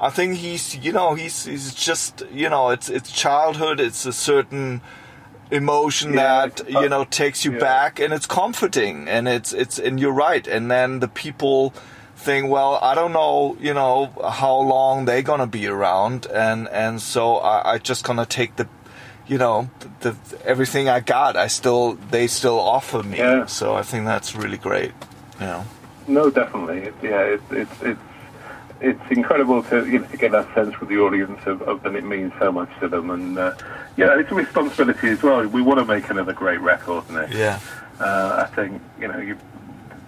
I 0.00 0.10
think 0.10 0.36
he's, 0.36 0.76
you 0.76 0.92
know, 0.92 1.14
he's 1.14 1.46
he's 1.46 1.74
just, 1.74 2.22
you 2.32 2.48
know, 2.48 2.70
it's 2.70 2.88
it's 2.88 3.10
childhood. 3.10 3.80
It's 3.80 4.06
a 4.06 4.12
certain 4.12 4.80
emotion 5.50 6.12
Yeah, 6.14 6.46
that 6.46 6.60
uh, 6.72 6.80
you 6.80 6.88
know 6.88 7.02
takes 7.04 7.44
you 7.44 7.54
yeah. 7.54 7.58
back, 7.58 7.98
and 7.98 8.12
it's 8.14 8.26
comforting, 8.26 9.08
and 9.08 9.26
it's 9.26 9.52
it's 9.52 9.76
and 9.76 9.98
you're 9.98 10.12
right. 10.12 10.46
And 10.46 10.70
then 10.70 11.00
the 11.00 11.08
people 11.08 11.74
think, 12.18 12.50
well, 12.50 12.78
I 12.82 12.94
don't 12.94 13.12
know, 13.12 13.56
you 13.60 13.72
know, 13.74 14.10
how 14.40 14.56
long 14.58 15.04
they're 15.06 15.22
gonna 15.22 15.46
be 15.46 15.66
around, 15.66 16.26
and 16.26 16.68
and 16.68 17.00
so 17.00 17.36
I, 17.36 17.74
I 17.74 17.78
just 17.78 18.04
gonna 18.04 18.26
take 18.26 18.56
the, 18.56 18.66
you 19.26 19.38
know, 19.38 19.70
the, 20.00 20.14
everything 20.44 20.88
I 20.88 21.00
got. 21.00 21.36
I 21.36 21.46
still 21.48 21.94
they 22.10 22.26
still 22.26 22.58
offer 22.60 23.02
me, 23.02 23.18
Yeah. 23.18 23.46
so 23.46 23.74
I 23.74 23.82
think 23.82 24.04
that's 24.04 24.34
really 24.34 24.58
great. 24.58 24.92
You 25.40 25.46
know, 25.46 25.64
No, 26.06 26.30
definitely. 26.30 26.78
It, 26.88 26.94
yeah, 27.02 27.20
it, 27.34 27.40
it's 27.50 27.82
it's 27.82 28.00
it's 28.80 29.10
incredible 29.10 29.62
to 29.64 29.86
you 29.86 29.98
know, 30.00 30.06
to 30.06 30.16
get 30.16 30.32
that 30.32 30.52
sense 30.54 30.78
with 30.80 30.88
the 30.88 30.98
audience 30.98 31.40
of, 31.46 31.62
of 31.62 31.82
that 31.82 31.94
it 31.94 32.04
means 32.04 32.32
so 32.38 32.50
much 32.52 32.70
to 32.80 32.88
them, 32.88 33.10
and 33.10 33.38
uh, 33.38 33.52
yeah, 33.96 34.18
it's 34.18 34.30
a 34.30 34.34
responsibility 34.34 35.08
as 35.08 35.22
well. 35.22 35.46
We 35.46 35.62
want 35.62 35.78
to 35.80 35.84
make 35.84 36.08
another 36.10 36.32
great 36.32 36.60
record 36.60 37.08
next. 37.10 37.34
yeah, 37.34 37.58
Uh, 38.00 38.44
I 38.44 38.54
think 38.54 38.82
you 39.00 39.08
know 39.08 39.18
you, 39.18 39.36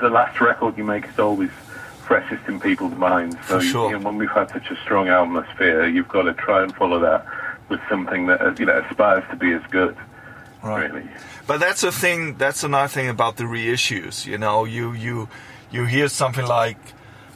the 0.00 0.08
last 0.08 0.40
record 0.40 0.76
you 0.78 0.84
make 0.84 1.06
is 1.08 1.18
always 1.18 1.50
freshest 2.10 2.48
in 2.48 2.58
people's 2.58 2.96
minds. 2.96 3.36
So 3.46 3.60
For 3.60 3.64
sure. 3.64 3.90
you 3.90 3.96
know, 3.96 4.04
when 4.04 4.16
we've 4.16 4.36
had 4.40 4.50
such 4.50 4.68
a 4.68 4.76
strong 4.82 5.06
atmosphere, 5.06 5.86
you've 5.86 6.08
got 6.08 6.22
to 6.22 6.34
try 6.34 6.64
and 6.64 6.74
follow 6.74 6.98
that 6.98 7.24
with 7.68 7.80
something 7.88 8.26
that 8.26 8.58
you 8.58 8.66
know 8.66 8.78
aspires 8.80 9.22
to 9.30 9.36
be 9.36 9.52
as 9.52 9.62
good. 9.70 9.96
Right. 10.60 10.92
Really. 10.92 11.08
But 11.46 11.60
that's 11.60 11.82
the 11.82 11.92
thing. 11.92 12.36
That's 12.36 12.64
another 12.64 12.88
thing 12.88 13.08
about 13.08 13.36
the 13.36 13.44
reissues. 13.44 14.26
You 14.26 14.38
know, 14.38 14.64
you 14.64 14.92
you 14.92 15.28
you 15.70 15.84
hear 15.84 16.08
something 16.08 16.44
like 16.44 16.78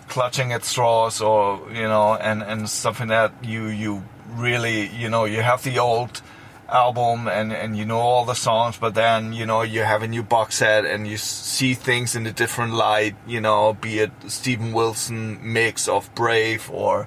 clutching 0.08 0.52
at 0.52 0.64
straws, 0.64 1.20
or 1.20 1.60
you 1.70 1.88
know, 1.92 2.16
and 2.16 2.42
and 2.42 2.68
something 2.68 3.08
that 3.08 3.32
you 3.44 3.66
you 3.68 4.02
really 4.30 4.88
you 4.88 5.08
know 5.08 5.24
you 5.24 5.40
have 5.40 5.62
the 5.62 5.78
old 5.78 6.20
album 6.68 7.28
and 7.28 7.52
and 7.52 7.76
you 7.76 7.84
know 7.84 7.98
all 7.98 8.24
the 8.24 8.34
songs 8.34 8.76
but 8.78 8.94
then 8.94 9.32
you 9.32 9.44
know 9.46 9.62
you 9.62 9.82
have 9.82 10.02
a 10.02 10.08
new 10.08 10.22
box 10.22 10.56
set 10.56 10.84
and 10.84 11.06
you 11.06 11.16
see 11.16 11.74
things 11.74 12.16
in 12.16 12.26
a 12.26 12.32
different 12.32 12.72
light 12.72 13.14
you 13.26 13.40
know 13.40 13.74
be 13.80 13.98
it 13.98 14.10
Steven 14.28 14.72
Wilson 14.72 15.38
mix 15.42 15.86
of 15.88 16.12
Brave 16.14 16.70
or 16.70 17.06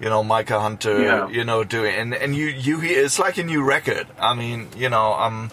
you 0.00 0.08
know 0.08 0.22
Michael 0.22 0.60
Hunter 0.60 1.02
Yeah. 1.02 1.28
you 1.28 1.42
know 1.44 1.64
doing 1.64 1.94
and 1.94 2.14
and 2.14 2.36
you 2.36 2.46
you 2.46 2.80
hear 2.80 3.04
it's 3.04 3.18
like 3.18 3.38
a 3.38 3.42
new 3.44 3.62
record 3.62 4.06
I 4.20 4.34
mean 4.34 4.68
you 4.76 4.88
know 4.90 5.14
um 5.14 5.50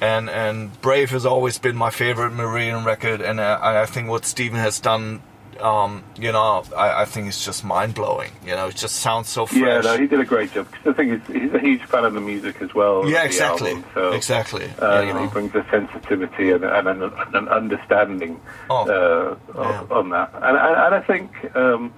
and 0.00 0.28
and 0.28 0.80
Brave 0.80 1.10
has 1.10 1.24
always 1.24 1.58
been 1.58 1.76
my 1.76 1.90
favorite 1.90 2.32
Marillion 2.32 2.84
record 2.84 3.20
and 3.20 3.38
uh, 3.38 3.58
I, 3.62 3.82
I 3.82 3.86
think 3.86 4.08
what 4.08 4.24
Steven 4.24 4.58
has 4.58 4.80
done 4.80 5.22
um, 5.60 6.02
you 6.16 6.32
know, 6.32 6.64
I, 6.76 7.02
I 7.02 7.04
think 7.04 7.28
it's 7.28 7.44
just 7.44 7.64
mind 7.64 7.94
blowing. 7.94 8.30
You 8.44 8.54
know, 8.56 8.68
it 8.68 8.76
just 8.76 8.96
sounds 8.96 9.28
so 9.28 9.46
fresh. 9.46 9.60
Yeah, 9.60 9.80
no, 9.80 9.96
he 9.98 10.06
did 10.06 10.20
a 10.20 10.24
great 10.24 10.52
job. 10.52 10.70
'Cause 10.70 10.80
the 10.84 10.94
thing 10.94 11.10
is, 11.10 11.20
he's 11.26 11.52
a 11.52 11.58
huge 11.58 11.82
fan 11.84 12.04
of 12.04 12.14
the 12.14 12.20
music 12.20 12.60
as 12.62 12.74
well. 12.74 13.08
Yeah, 13.08 13.24
exactly. 13.24 13.70
album, 13.70 13.84
so, 13.94 14.12
exactly. 14.12 14.70
Uh, 14.80 15.00
you 15.00 15.08
you 15.08 15.12
know, 15.14 15.20
know. 15.20 15.26
he 15.26 15.32
brings 15.32 15.54
a 15.54 15.64
sensitivity 15.70 16.50
and, 16.50 16.64
and 16.64 16.88
an, 16.88 17.02
an 17.34 17.48
understanding 17.48 18.40
Oh, 18.68 18.88
uh, 18.88 19.36
yeah. 19.54 19.84
on 19.96 20.08
that. 20.10 20.30
And, 20.34 20.56
and, 20.56 20.56
and 20.56 20.94
I 20.94 21.00
think 21.00 21.30
um, 21.56 21.92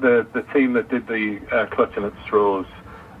the 0.00 0.26
the 0.32 0.42
team 0.54 0.72
that 0.74 0.88
did 0.88 1.06
the 1.06 1.40
uh, 1.52 1.66
Clutching 1.66 2.04
at 2.04 2.12
Straws 2.24 2.66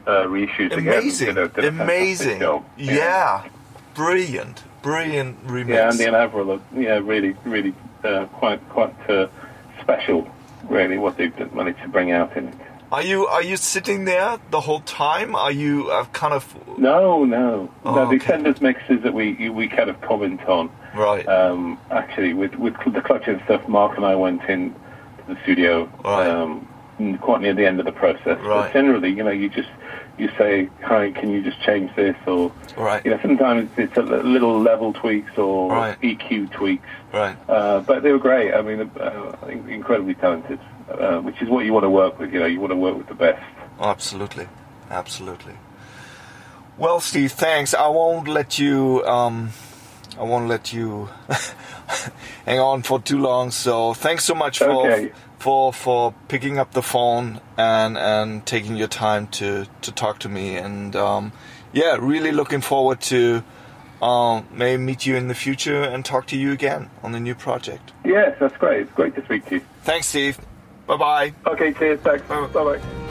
uh, 0.06 0.24
reissues 0.24 0.72
amazing, 0.76 1.36
again 1.36 1.50
did 1.54 1.64
a 1.64 1.68
amazing. 1.68 2.40
job. 2.40 2.64
Yeah. 2.76 3.46
brilliant, 3.94 4.62
brilliant 4.82 5.46
remix. 5.46 5.68
Yeah, 5.68 5.88
Andy 5.90 6.04
and 6.04 6.16
Avril 6.16 6.52
are 6.52 6.60
yeah, 6.74 6.98
really, 7.02 7.34
really 7.44 7.74
uh, 8.04 8.24
quite 8.26 8.66
quite 8.70 8.94
uh, 9.10 9.26
special. 9.90 10.28
Really, 10.68 10.98
what 10.98 11.16
they've 11.16 11.34
managed 11.54 11.80
to 11.82 11.88
bring 11.88 12.12
out 12.12 12.36
in 12.36 12.48
it. 12.48 12.54
Are 12.92 13.02
you 13.02 13.26
are 13.26 13.42
you 13.42 13.56
sitting 13.56 14.04
there 14.04 14.38
the 14.50 14.60
whole 14.60 14.80
time? 14.80 15.34
Are 15.34 15.52
you 15.52 15.88
uh, 15.90 16.04
kind 16.12 16.34
of 16.34 16.44
No, 16.78 17.24
no, 17.24 17.70
Oh, 17.84 17.94
no. 17.94 18.10
The 18.10 18.16
okay. 18.16 18.54
mixes 18.60 19.02
that 19.04 19.14
we 19.14 19.48
we 19.48 19.68
kind 19.68 19.88
of 19.88 20.00
comment 20.02 20.40
on. 20.46 20.70
right? 20.94 21.26
Um, 21.26 21.78
actually, 21.90 22.34
with 22.34 22.54
with 22.56 22.74
the 22.92 23.00
clutching 23.00 23.40
stuff, 23.46 23.66
Mark 23.68 23.96
and 23.96 24.04
I 24.04 24.14
went 24.16 24.42
in 24.44 24.74
to 25.18 25.34
the 25.34 25.36
studio 25.44 25.88
Right. 26.04 26.26
um, 26.28 26.68
quite 27.22 27.40
near 27.40 27.54
the 27.54 27.66
end 27.66 27.78
of 27.80 27.86
the 27.86 27.92
process. 27.92 28.38
Right. 28.40 28.42
But 28.44 28.72
generally, 28.72 29.10
you 29.10 29.22
know, 29.24 29.30
you 29.30 29.48
just 29.48 29.70
you 30.20 30.30
say, 30.38 30.68
"Hi, 30.84 31.10
can 31.10 31.30
you 31.30 31.42
just 31.42 31.60
change 31.62 31.94
this?" 31.96 32.16
Or 32.26 32.52
right, 32.76 33.04
you 33.04 33.10
know, 33.10 33.18
sometimes 33.22 33.70
it's 33.76 33.96
a 33.96 34.02
little 34.02 34.60
level 34.60 34.92
tweaks 34.92 35.36
or 35.38 35.70
Right. 35.72 36.00
EQ 36.02 36.50
tweaks. 36.52 36.86
right. 37.12 37.36
Uh, 37.48 37.80
but 37.80 38.02
they 38.02 38.12
were 38.12 38.18
great. 38.18 38.54
I 38.54 38.62
mean, 38.62 38.80
uh, 39.00 39.32
incredibly 39.68 40.14
talented, 40.14 40.60
uh, 40.90 41.18
which 41.20 41.40
is 41.42 41.48
what 41.48 41.64
you 41.64 41.72
want 41.72 41.84
to 41.84 41.90
work 41.90 42.18
with. 42.18 42.32
You 42.32 42.40
know, 42.40 42.46
you 42.46 42.60
want 42.60 42.70
to 42.72 42.76
work 42.76 42.96
with 42.96 43.08
the 43.08 43.14
best. 43.14 43.42
Absolutely, 43.80 44.46
absolutely. 44.90 45.54
Well, 46.78 47.00
Steve, 47.00 47.32
thanks. 47.32 47.74
I 47.74 47.88
won't 47.88 48.28
let 48.28 48.58
you. 48.58 49.04
Um, 49.06 49.50
I 50.18 50.22
won't 50.24 50.48
let 50.48 50.72
you 50.72 51.08
hang 52.46 52.58
on 52.58 52.82
for 52.82 53.00
too 53.00 53.18
long. 53.18 53.50
So, 53.50 53.94
thanks 53.94 54.24
so 54.24 54.34
much 54.34 54.58
for 54.58 54.86
Okay. 54.88 55.12
For 55.40 55.72
for 55.72 56.14
picking 56.28 56.58
up 56.58 56.72
the 56.72 56.82
phone 56.82 57.40
and 57.56 57.98
and 57.98 58.46
taking 58.46 58.76
your 58.76 58.88
time 58.88 59.26
to 59.28 59.66
to 59.82 59.92
talk 59.92 60.20
to 60.20 60.28
me. 60.28 60.56
And 60.56 60.94
um, 60.94 61.32
yeah, 61.72 61.96
really 61.98 62.30
looking 62.30 62.60
forward 62.60 63.00
to 63.02 63.42
um, 64.02 64.46
maybe 64.52 64.82
meet 64.82 65.06
you 65.06 65.16
in 65.16 65.28
the 65.28 65.34
future 65.34 65.82
and 65.82 66.04
talk 66.04 66.26
to 66.26 66.36
you 66.36 66.52
again 66.52 66.90
on 67.02 67.12
the 67.12 67.20
new 67.20 67.34
project. 67.34 67.92
Yes, 68.04 68.36
that's 68.38 68.56
great. 68.56 68.82
It's 68.82 68.92
great 68.92 69.14
to 69.16 69.24
speak 69.24 69.46
to 69.46 69.56
you. 69.56 69.60
Thanks, 69.82 70.06
Steve. 70.06 70.38
Bye 70.86 70.96
bye. 70.96 71.34
Okay, 71.46 71.72
cheers. 71.72 72.00
Thanks. 72.00 72.26
Bye 72.28 72.46
bye. 72.52 73.09